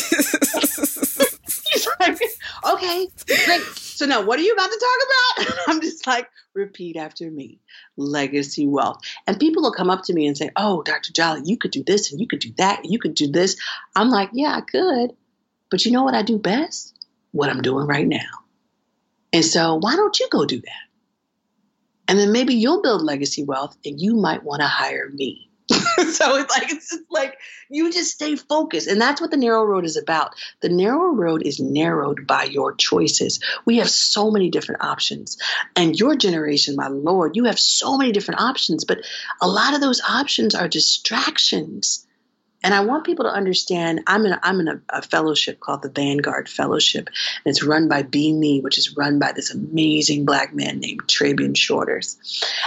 [2.67, 3.09] Okay
[3.47, 3.63] great.
[3.77, 5.59] So now what are you about to talk about?
[5.69, 7.61] I'm just like repeat after me.
[7.97, 9.01] Legacy wealth.
[9.27, 11.83] And people will come up to me and say oh dr jolly you could do
[11.85, 13.57] this and you could do that and you could do this.
[13.97, 15.13] I'm like yeah i could.
[15.71, 16.94] But you know what i do best
[17.35, 18.31] what I'm doing right now.
[19.33, 20.85] And so, why don't you go do that?
[22.07, 25.51] And then maybe you'll build legacy wealth and you might want to hire me.
[25.71, 27.39] so it's like it's just like
[27.71, 31.43] you just stay focused and that's what the narrow road is about the narrow road
[31.47, 35.39] is narrowed by your choices we have so many different options
[35.75, 38.99] and your generation my lord you have so many different options but
[39.41, 42.04] a lot of those options are distractions
[42.65, 45.91] and I want people to understand I'm in, I'm in a, a, fellowship called the
[45.91, 50.81] Vanguard Fellowship, and it's run by BMe, which is run by this amazing black man
[50.81, 52.17] named Trabian Shorters.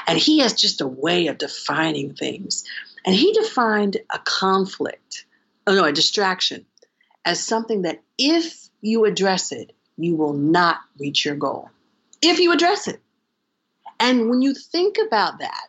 [0.06, 2.64] And he has just a way of defining things.
[3.06, 5.26] And he defined a conflict,
[5.66, 6.68] oh no, a distraction,
[7.26, 11.72] as something that if you address it, you will not reach your goal.
[12.22, 13.02] If you address it.
[14.00, 15.68] And when you think about that,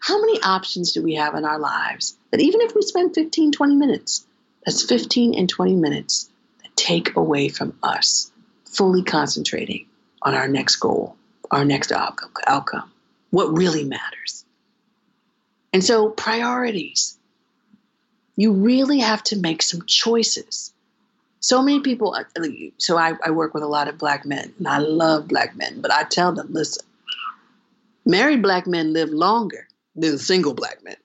[0.00, 3.52] how many options do we have in our lives that even if we spend 15,
[3.52, 4.26] 20 minutes,
[4.64, 6.30] that's 15 and 20 minutes
[6.62, 8.32] that take away from us
[8.64, 9.86] fully concentrating
[10.22, 11.16] on our next goal,
[11.50, 12.90] our next outcome,
[13.30, 14.44] what really matters.
[15.72, 17.18] And so, priorities.
[18.34, 20.72] You really have to make some choices.
[21.40, 22.24] So many people, uh,
[22.78, 25.80] so I, I work with a lot of black men, and I love black men,
[25.80, 26.86] but I tell them, listen,
[28.06, 30.96] married black men live longer than single black men.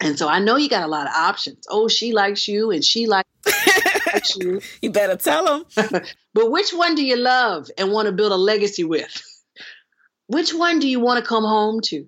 [0.00, 1.66] And so I know you got a lot of options.
[1.68, 3.28] Oh, she likes you and she likes,
[4.36, 4.60] you.
[4.82, 6.02] you better tell them.
[6.34, 9.22] but which one do you love and want to build a legacy with?
[10.26, 12.06] Which one do you want to come home to?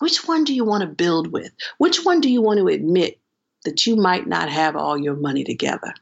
[0.00, 1.50] Which one do you want to build with?
[1.78, 3.18] Which one do you want to admit
[3.64, 5.94] that you might not have all your money together?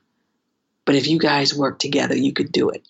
[0.84, 2.86] But if you guys work together, you could do it.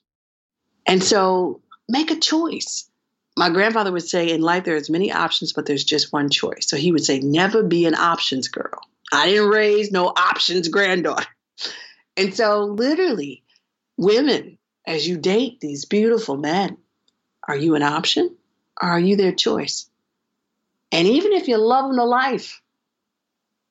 [0.86, 2.88] And so make a choice
[3.36, 6.68] my grandfather would say in life there's many options but there's just one choice.
[6.68, 8.80] So he would say never be an options girl.
[9.12, 11.28] I didn't raise no options granddaughter.
[12.16, 13.44] And so literally
[13.98, 16.78] women as you date these beautiful men
[17.46, 18.34] are you an option
[18.80, 19.88] or are you their choice?
[20.90, 22.62] And even if you love them to life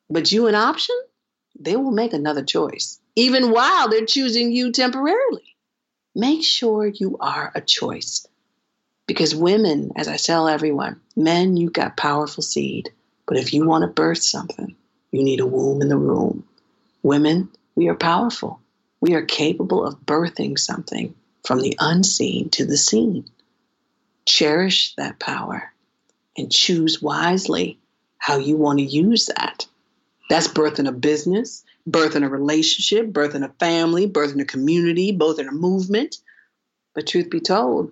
[0.10, 0.96] but you an option
[1.58, 3.00] they will make another choice.
[3.16, 5.56] Even while they're choosing you temporarily
[6.14, 8.28] make sure you are a choice
[9.08, 12.92] because women, as I tell everyone, men, you've got powerful seed.
[13.28, 14.76] But if you want to birth something,
[15.12, 16.48] you need a womb in the room.
[17.04, 18.60] Women, we are powerful.
[19.02, 23.30] We are capable of birthing something from the unseen to the seen.
[24.26, 25.72] Cherish that power
[26.38, 27.78] and choose wisely
[28.18, 29.68] how you want to use that.
[30.30, 35.52] That's birthing a business, birthing a relationship, birthing a family, birthing a community, birthing a
[35.52, 36.18] movement.
[36.96, 37.92] But truth be told,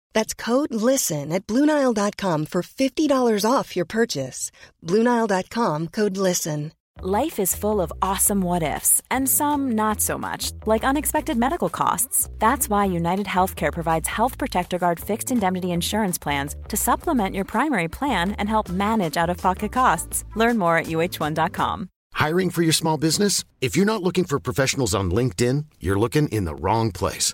[0.13, 4.51] That's code LISTEN at Bluenile.com for $50 off your purchase.
[4.85, 6.71] Bluenile.com code LISTEN.
[7.03, 11.69] Life is full of awesome what ifs, and some not so much, like unexpected medical
[11.69, 12.29] costs.
[12.37, 17.45] That's why United Healthcare provides Health Protector Guard fixed indemnity insurance plans to supplement your
[17.45, 20.25] primary plan and help manage out of pocket costs.
[20.35, 21.89] Learn more at uhone.com.
[22.13, 23.45] Hiring for your small business?
[23.61, 27.33] If you're not looking for professionals on LinkedIn, you're looking in the wrong place.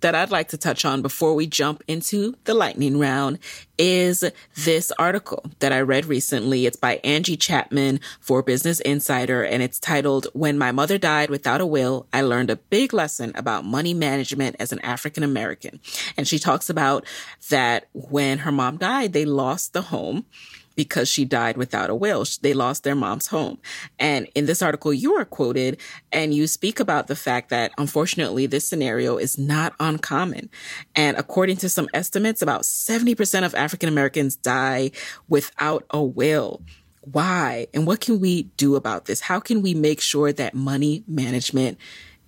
[0.00, 3.38] that I'd like to touch on before we jump into the lightning round
[3.78, 4.24] is
[4.56, 6.66] this article that I read recently.
[6.66, 11.60] It's by Angie Chapman for Business Insider and it's titled When My Mother Died Without
[11.60, 15.80] a Will, I Learned a Big Lesson About Money Management as an African American.
[16.16, 17.04] And she talks about
[17.48, 20.26] that when her mom died, they lost the home
[20.74, 22.24] because she died without a will.
[22.42, 23.58] They lost their mom's home.
[23.98, 25.80] And in this article, you are quoted
[26.12, 30.50] and you speak about the fact that unfortunately this scenario is not uncommon.
[30.94, 34.90] And according to some estimates, about 70% of African Americans die
[35.28, 36.62] without a will.
[37.02, 37.66] Why?
[37.72, 39.20] And what can we do about this?
[39.20, 41.78] How can we make sure that money management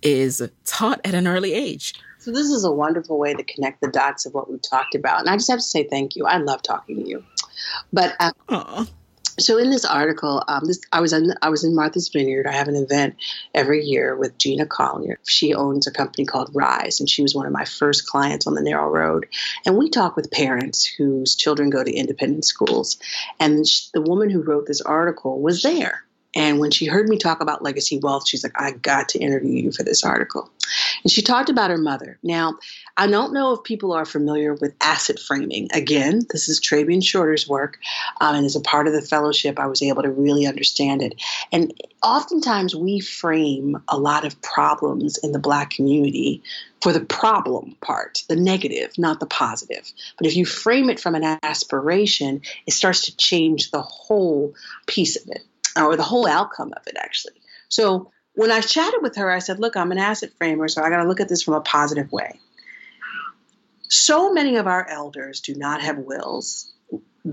[0.01, 1.93] is taught at an early age?
[2.23, 5.19] So this is a wonderful way to connect the dots of what we talked about.
[5.19, 6.25] And I just have to say thank you.
[6.25, 7.21] I love talking to you.
[7.91, 8.87] But um,
[9.37, 12.47] so in this article, um, this I was in, I was in Martha's Vineyard.
[12.47, 13.17] I have an event
[13.53, 15.19] every year with Gina Collier.
[15.25, 18.53] She owns a company called Rise, and she was one of my first clients on
[18.53, 19.27] the narrow road.
[19.65, 22.97] And we talk with parents whose children go to independent schools.
[23.37, 26.05] And the woman who wrote this article was there.
[26.35, 29.63] And when she heard me talk about legacy wealth, she's like, I got to interview
[29.63, 30.49] you for this article.
[31.03, 32.17] And she talked about her mother.
[32.23, 32.57] Now,
[32.97, 35.67] I don't know if people are familiar with asset framing.
[35.73, 37.79] Again, this is Trabian Shorters' work.
[38.21, 41.21] Um, and as a part of the fellowship, I was able to really understand it.
[41.51, 46.41] And oftentimes we frame a lot of problems in the Black community
[46.81, 49.91] for the problem part, the negative, not the positive.
[50.17, 54.53] But if you frame it from an aspiration, it starts to change the whole
[54.85, 55.43] piece of it,
[55.77, 57.41] or the whole outcome of it, actually.
[57.69, 60.89] So when I chatted with her, I said, Look, I'm an asset framer, so I
[60.89, 62.39] got to look at this from a positive way.
[63.89, 66.71] So many of our elders do not have wills.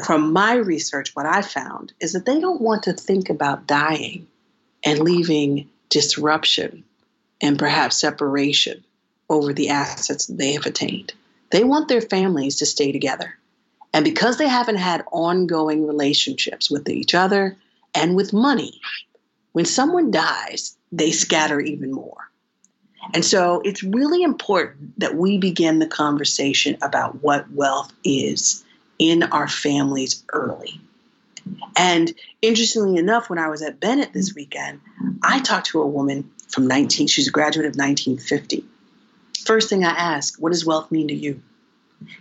[0.04, 4.28] From my research, what I found is that they don't want to think about dying
[4.84, 6.84] and leaving disruption
[7.40, 8.84] and perhaps separation
[9.28, 11.12] over the assets they have attained.
[11.50, 13.36] They want their families to stay together.
[13.92, 17.56] And because they haven't had ongoing relationships with each other
[17.94, 18.80] and with money,
[19.52, 22.30] when someone dies, they scatter even more.
[23.14, 28.64] And so it's really important that we begin the conversation about what wealth is
[28.98, 30.80] in our families early.
[31.76, 32.12] And
[32.42, 34.80] interestingly enough, when I was at Bennett this weekend,
[35.22, 38.64] I talked to a woman from 19, she's a graduate of 1950.
[39.44, 41.40] First thing I asked, what does wealth mean to you?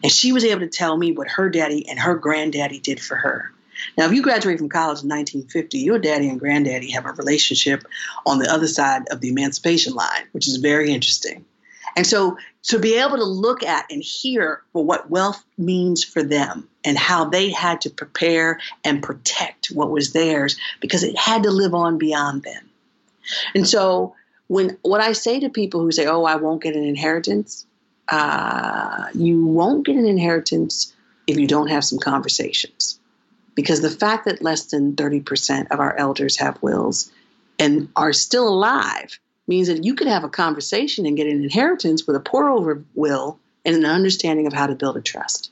[0.03, 3.15] And she was able to tell me what her daddy and her granddaddy did for
[3.15, 3.51] her.
[3.97, 7.83] Now, if you graduate from college in 1950, your daddy and granddaddy have a relationship
[8.25, 11.45] on the other side of the emancipation line, which is very interesting.
[11.95, 16.23] And so to be able to look at and hear for what wealth means for
[16.23, 21.43] them and how they had to prepare and protect what was theirs because it had
[21.43, 22.69] to live on beyond them.
[23.55, 24.15] And so
[24.47, 27.65] when what I say to people who say, "Oh, I won't get an inheritance,"
[28.07, 30.93] uh, you won't get an inheritance
[31.27, 32.98] if you don't have some conversations
[33.59, 37.11] because the fact that less than 30% of our elders have wills
[37.59, 42.07] and are still alive means that you could have a conversation and get an inheritance
[42.07, 45.51] with a pour over will and an understanding of how to build a trust.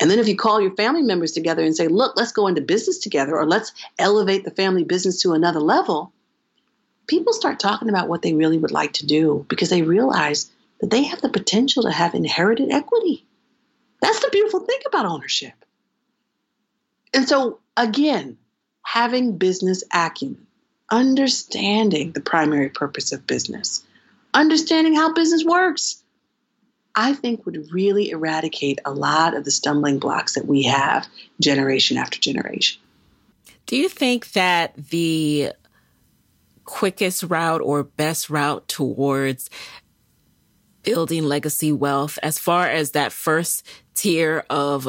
[0.00, 2.62] And then if you call your family members together and say, look, let's go into
[2.62, 6.10] business together or let's elevate the family business to another level,
[7.06, 10.50] people start talking about what they really would like to do because they realize
[10.80, 13.26] that they have the potential to have inherited equity.
[14.00, 15.52] That's the beautiful thing about ownership.
[17.14, 18.36] And so, again,
[18.82, 20.46] having business acumen,
[20.90, 23.84] understanding the primary purpose of business,
[24.34, 26.02] understanding how business works,
[26.96, 31.06] I think would really eradicate a lot of the stumbling blocks that we have
[31.40, 32.80] generation after generation.
[33.66, 35.52] Do you think that the
[36.64, 39.50] quickest route or best route towards
[40.82, 44.88] building legacy wealth, as far as that first tier of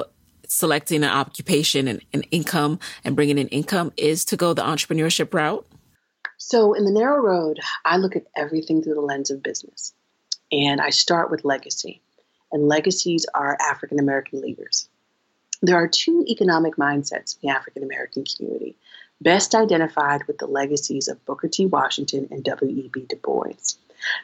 [0.56, 5.34] selecting an occupation and an income and bringing in income is to go the entrepreneurship
[5.34, 5.66] route?
[6.38, 9.94] So, in the narrow road, I look at everything through the lens of business.
[10.52, 12.02] And I start with legacy.
[12.52, 14.88] And legacies are African American leaders.
[15.62, 18.76] There are two economic mindsets in the African American community,
[19.22, 21.66] best identified with the legacies of Booker T.
[21.66, 23.06] Washington and W.E.B.
[23.10, 23.76] Du Bois.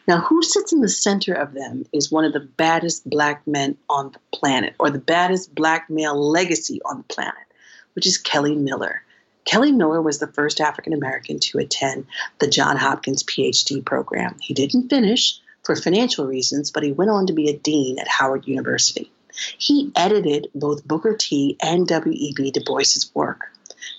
[0.08, 3.78] Now, who sits in the center of them is one of the baddest black men
[3.90, 7.46] on the planet, or the baddest black male legacy on the planet,
[7.94, 9.04] which is Kelly Miller.
[9.46, 12.06] Kelly Miller was the first African American to attend
[12.40, 14.38] the John Hopkins PhD program.
[14.40, 18.08] He didn't finish for financial reasons, but he went on to be a dean at
[18.08, 19.12] Howard University.
[19.58, 22.52] He edited both Booker T and W.E.B.
[22.52, 23.52] Du Bois's work.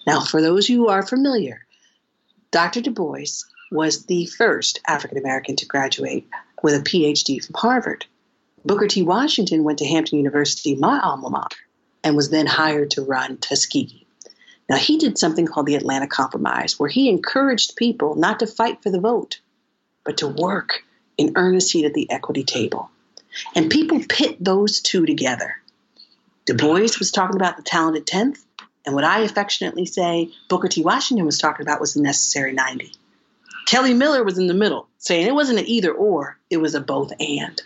[0.07, 1.67] Now, for those who are familiar,
[2.51, 2.83] Dr.
[2.83, 6.29] Du Bois was the first African American to graduate
[6.63, 8.07] with a PhD from Harvard.
[8.65, 9.03] Booker T.
[9.03, 11.57] Washington went to Hampton University, my alma mater,
[12.05, 14.07] and was then hired to run Tuskegee.
[14.69, 18.83] Now, he did something called the Atlanta Compromise, where he encouraged people not to fight
[18.83, 19.41] for the vote,
[20.05, 20.85] but to work
[21.19, 22.91] in earnest seat at the equity table.
[23.55, 25.57] And people pit those two together.
[26.45, 28.39] Du Bois was talking about the talented 10th,
[28.85, 30.83] and what I affectionately say Booker T.
[30.83, 32.93] Washington was talking about was the necessary 90.
[33.67, 36.81] Kelly Miller was in the middle, saying it wasn't an either or, it was a
[36.81, 37.61] both and.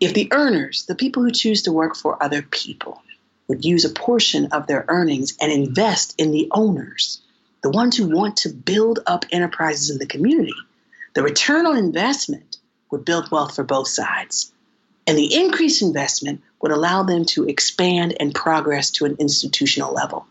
[0.00, 3.02] If the earners, the people who choose to work for other people,
[3.48, 7.20] would use a portion of their earnings and invest in the owners,
[7.62, 10.54] the ones who want to build up enterprises in the community,
[11.14, 12.56] the return on investment
[12.90, 14.52] would build wealth for both sides.
[15.06, 20.26] And the increased investment would allow them to expand and progress to an institutional level.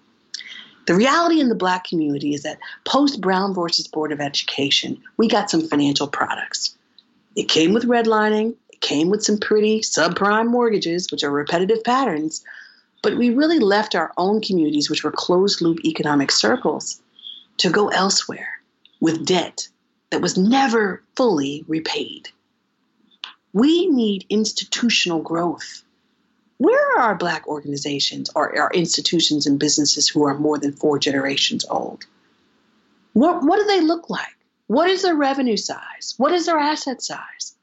[0.88, 5.28] The reality in the black community is that post Brown versus Board of Education, we
[5.28, 6.76] got some financial products.
[7.36, 12.44] It came with redlining, it came with some pretty subprime mortgages, which are repetitive patterns,
[13.04, 17.02] but we really left our own communities, which were closed loop economic circles,
[17.58, 18.62] to go elsewhere
[19.00, 19.68] with debt
[20.10, 22.30] that was never fully repaid.
[23.54, 25.84] We need institutional growth.
[26.62, 31.00] Where are our Black organizations or our institutions and businesses who are more than four
[31.00, 32.06] generations old?
[33.14, 34.38] What, what do they look like?
[34.68, 36.14] What is their revenue size?
[36.18, 37.56] What is their asset size?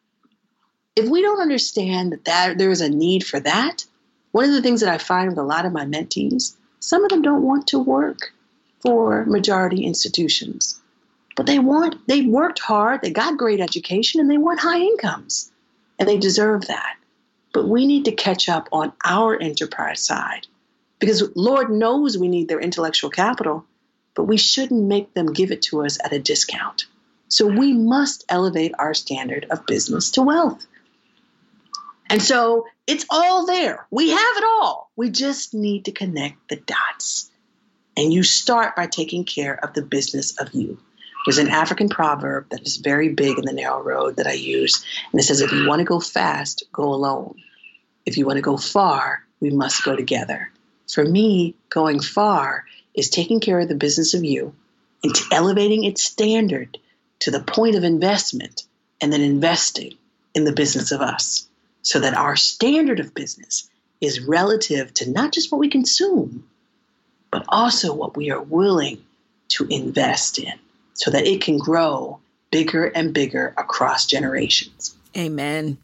[0.97, 3.85] If we don't understand that, that there is a need for that,
[4.33, 7.11] one of the things that I find with a lot of my mentees, some of
[7.11, 8.33] them don't want to work
[8.81, 10.81] for majority institutions,
[11.37, 15.53] but they want, they worked hard, they got great education, and they want high incomes,
[16.01, 16.97] and they deserve that.
[17.59, 20.47] But we need to catch up on our enterprise side
[21.01, 23.65] because Lord knows we need their intellectual capital,
[24.15, 26.87] but we shouldn't make them give it to us at a discount.
[27.27, 30.65] So we must elevate our standard of business to wealth.
[32.09, 33.89] And so it's all there.
[33.91, 34.93] We have it all.
[34.95, 37.29] We just need to connect the dots.
[37.97, 40.79] And you start by taking care of the business of you.
[41.27, 44.85] There's an African proverb that is very big in the narrow road that I use.
[45.11, 47.35] And it says, if you want to go fast, go alone.
[48.09, 50.51] If you want to go far, we must go together.
[50.91, 52.65] For me, going far
[52.95, 54.55] is taking care of the business of you
[55.05, 56.79] and elevating its standard
[57.19, 58.63] to the point of investment
[59.03, 59.93] and then investing
[60.35, 61.47] in the business of us
[61.83, 63.69] so that our standard of business
[64.01, 66.49] is relative to not just what we consume,
[67.31, 69.05] but also what we are willing
[69.49, 70.55] to invest in
[70.95, 72.21] so that it can grow
[72.51, 74.97] bigger and bigger across generations.
[75.15, 75.77] Amen.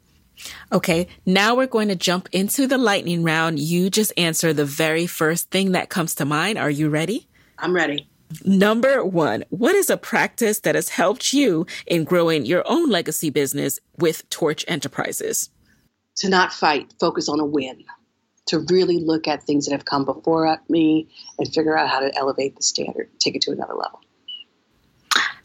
[0.73, 3.59] Okay, now we're going to jump into the lightning round.
[3.59, 6.59] You just answer the very first thing that comes to mind.
[6.59, 7.29] Are you ready?
[7.59, 8.09] I'm ready.
[8.45, 13.31] Number one, what is a practice that has helped you in growing your own legacy
[13.31, 15.51] business with Torch Enterprises?
[16.17, 17.85] To not fight, focus on a win.
[18.49, 21.09] To really look at things that have come before me
[21.39, 24.01] and figure out how to elevate the standard, take it to another level.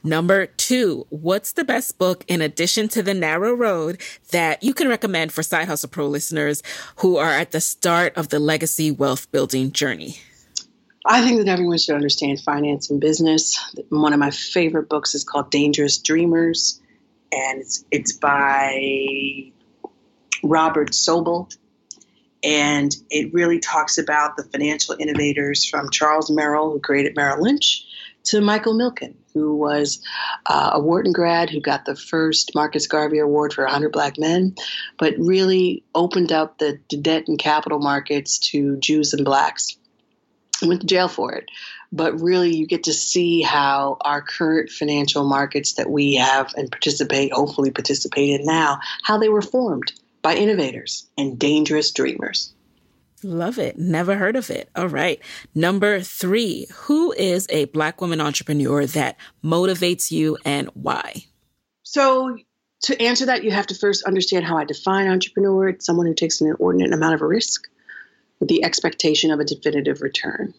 [0.04, 4.00] Number two, what's the best book in addition to The Narrow Road
[4.32, 6.64] that you can recommend for Side Hustle Pro listeners
[6.98, 10.18] who are at the start of the legacy wealth building journey?
[11.06, 13.60] I think that everyone should understand finance and business.
[13.90, 16.80] One of my favorite books is called Dangerous Dreamers,
[17.34, 19.52] and it's, it's by
[20.44, 21.54] Robert Sobel.
[22.42, 27.86] And it really talks about the financial innovators from Charles Merrill, who created Merrill Lynch,
[28.26, 30.02] to Michael Milken, who was
[30.46, 34.56] uh, a Wharton grad who got the first Marcus Garvey Award for 100 Black Men,
[34.98, 39.78] but really opened up the, debt and capital markets to Jews and blacks
[40.62, 41.50] went to jail for it.
[41.92, 46.72] But really, you get to see how our current financial markets that we have and
[46.72, 49.92] participate, hopefully participate in now, how they were formed
[50.22, 52.54] by innovators and dangerous dreamers.
[53.24, 53.78] Love it.
[53.78, 54.70] Never heard of it.
[54.76, 55.22] All right.
[55.54, 61.26] Number three, who is a Black woman entrepreneur that motivates you and why?
[61.84, 62.38] So,
[62.84, 65.70] to answer that, you have to first understand how I define entrepreneur.
[65.70, 67.68] It's someone who takes an inordinate amount of risk
[68.40, 70.54] with the expectation of a definitive return.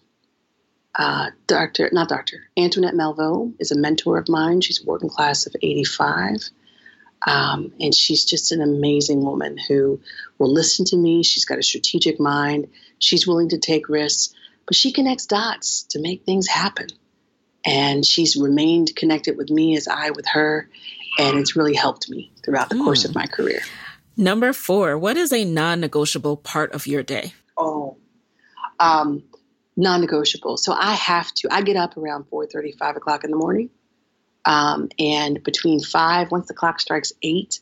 [0.95, 1.89] Uh, Dr.
[1.93, 2.49] not Dr.
[2.59, 4.61] Antoinette Melville is a mentor of mine.
[4.61, 6.51] She's working class of 85.
[7.27, 10.01] Um, and she's just an amazing woman who
[10.39, 11.23] will listen to me.
[11.23, 12.69] She's got a strategic mind.
[12.99, 14.35] She's willing to take risks,
[14.67, 16.89] but she connects dots to make things happen.
[17.65, 20.69] And she's remained connected with me as I with her.
[21.19, 22.85] And it's really helped me throughout the mm.
[22.85, 23.61] course of my career.
[24.17, 27.35] Number four, what is a non negotiable part of your day?
[27.61, 27.97] oh,
[28.79, 29.23] um,
[29.77, 30.57] non-negotiable.
[30.57, 31.49] So I have to.
[31.51, 33.71] I get up around 4:30, 5 o'clock in the morning,
[34.45, 37.61] um, and between five, once the clock strikes eight,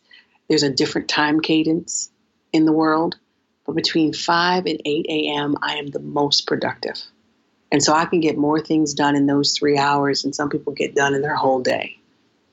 [0.49, 2.11] there's a different time cadence
[2.53, 3.17] in the world.
[3.67, 6.99] But between 5 and 8 a.m., I am the most productive.
[7.71, 10.73] And so I can get more things done in those three hours and some people
[10.73, 11.98] get done in their whole day.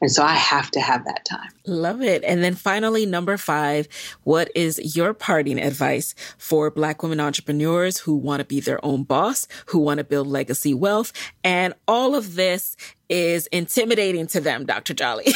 [0.01, 1.49] And so I have to have that time.
[1.65, 2.23] Love it.
[2.23, 3.87] And then finally, number five,
[4.23, 9.03] what is your parting advice for Black women entrepreneurs who want to be their own
[9.03, 11.13] boss, who want to build legacy wealth?
[11.43, 12.75] And all of this
[13.07, 14.93] is intimidating to them, Dr.
[14.93, 15.33] Jolly.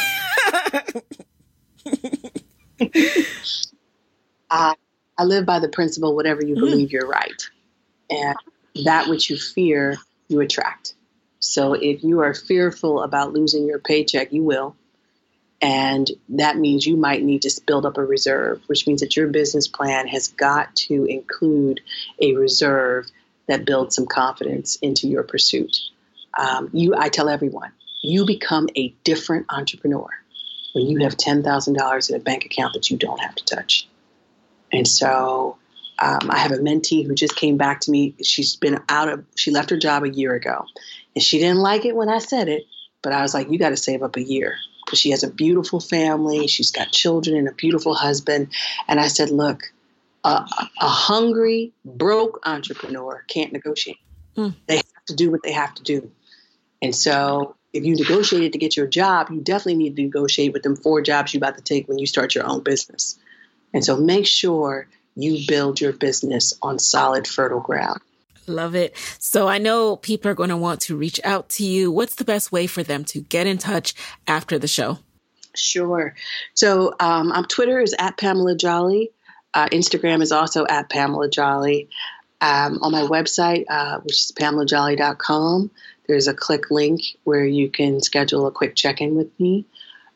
[4.50, 4.74] I,
[5.18, 6.64] I live by the principle whatever you mm-hmm.
[6.64, 6.92] believe, mm.
[6.92, 7.42] you're right.
[8.10, 8.36] And
[8.84, 9.96] that which you fear,
[10.28, 10.94] you attract.
[11.40, 14.76] So if you are fearful about losing your paycheck, you will.
[15.62, 19.26] And that means you might need to build up a reserve, which means that your
[19.26, 21.80] business plan has got to include
[22.20, 23.06] a reserve
[23.46, 25.76] that builds some confidence into your pursuit.
[26.38, 27.72] Um, you, I tell everyone,
[28.02, 30.08] you become a different entrepreneur
[30.72, 33.88] when you have $10,000 in a bank account that you don't have to touch.
[34.72, 35.58] And so
[36.02, 38.14] Um, I have a mentee who just came back to me.
[38.22, 40.64] She's been out of, she left her job a year ago.
[41.14, 42.64] And she didn't like it when I said it,
[43.02, 44.56] but I was like, you got to save up a year.
[44.84, 48.48] Because she has a beautiful family, she's got children and a beautiful husband.
[48.88, 49.72] And I said, look,
[50.24, 50.28] a,
[50.80, 53.98] a hungry, broke entrepreneur can't negotiate.
[54.36, 54.54] Mm.
[54.66, 56.10] They have to do what they have to do.
[56.82, 60.62] And so if you negotiated to get your job, you definitely need to negotiate with
[60.62, 63.18] them four jobs you're about to take when you start your own business.
[63.72, 68.00] And so make sure you build your business on solid, fertile ground.
[68.50, 68.96] Love it.
[69.18, 71.90] So I know people are going to want to reach out to you.
[71.90, 73.94] What's the best way for them to get in touch
[74.26, 74.98] after the show?
[75.54, 76.14] Sure.
[76.54, 79.10] So um, Twitter is at Pamela Jolly.
[79.52, 81.88] Uh, Instagram is also at Pamela Jolly.
[82.40, 85.70] Um, on my website, uh, which is pamelajolly.com,
[86.06, 89.66] there's a click link where you can schedule a quick check in with me.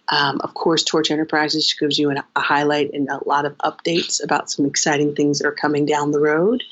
[0.08, 4.22] Um, of course, Torch Enterprises gives you an, a highlight and a lot of updates
[4.22, 6.62] about some exciting things that are coming down the road.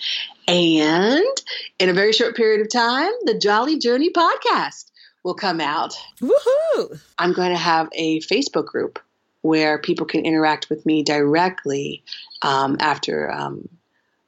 [0.48, 1.42] And
[1.78, 4.90] in a very short period of time, the Jolly Journey podcast
[5.22, 5.94] will come out.
[6.20, 7.00] Woohoo!
[7.18, 8.98] I'm going to have a Facebook group
[9.42, 12.04] where people can interact with me directly
[12.42, 13.30] um, after.
[13.30, 13.68] Um,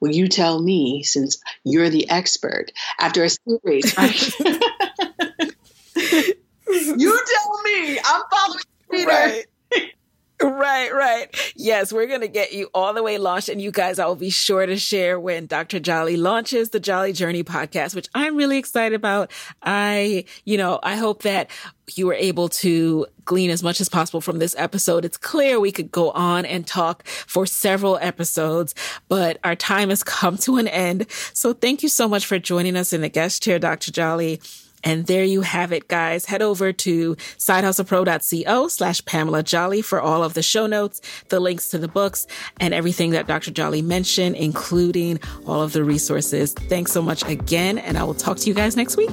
[0.01, 3.97] well, you tell me since you're the expert after a series.
[3.97, 4.41] Right?
[6.69, 7.99] you tell me.
[8.05, 8.61] I'm following
[8.91, 9.09] Peter.
[9.09, 9.47] Right.
[10.45, 11.53] Right, right.
[11.57, 13.49] Yes, we're going to get you all the way launched.
[13.49, 15.81] And you guys, I will be sure to share when Dr.
[15.81, 19.31] Jolly launches the Jolly Journey podcast, which I'm really excited about.
[19.63, 21.51] I, you know, I hope that
[21.95, 25.05] you were able to glean as much as possible from this episode.
[25.07, 28.75] It's clear we could go on and talk for several episodes,
[29.09, 31.07] but our time has come to an end.
[31.33, 33.93] So thank you so much for joining us in the guest chair, Dr.
[33.93, 34.41] Jolly.
[34.85, 36.27] And there you have it, guys.
[36.27, 41.01] Head over to sidehustlepro.co slash Pamela Jolly for all of the show notes,
[41.31, 42.27] the links to the books,
[42.61, 43.51] and everything that Dr.
[43.51, 46.53] Jolly mentioned, including all of the resources.
[46.53, 49.11] Thanks so much again, and I will talk to you guys next week.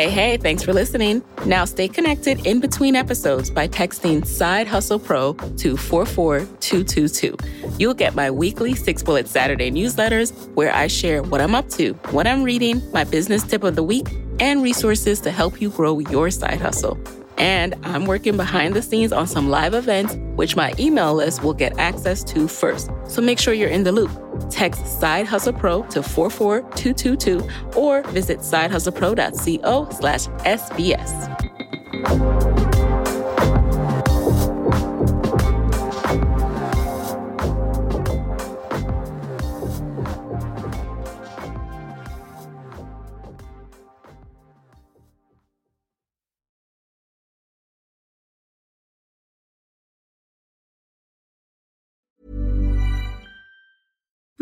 [0.00, 1.22] Hey, hey, thanks for listening.
[1.44, 7.36] Now stay connected in between episodes by texting Side Hustle Pro to 44222.
[7.78, 11.92] You'll get my weekly Six Bullet Saturday newsletters where I share what I'm up to,
[12.12, 14.06] what I'm reading, my business tip of the week,
[14.40, 16.98] and resources to help you grow your side hustle.
[17.40, 21.54] And I'm working behind the scenes on some live events, which my email list will
[21.54, 22.90] get access to first.
[23.08, 24.10] So make sure you're in the loop.
[24.50, 32.69] Text Side Hustle Pro to 44222 or visit sidehustlepro.co slash SBS.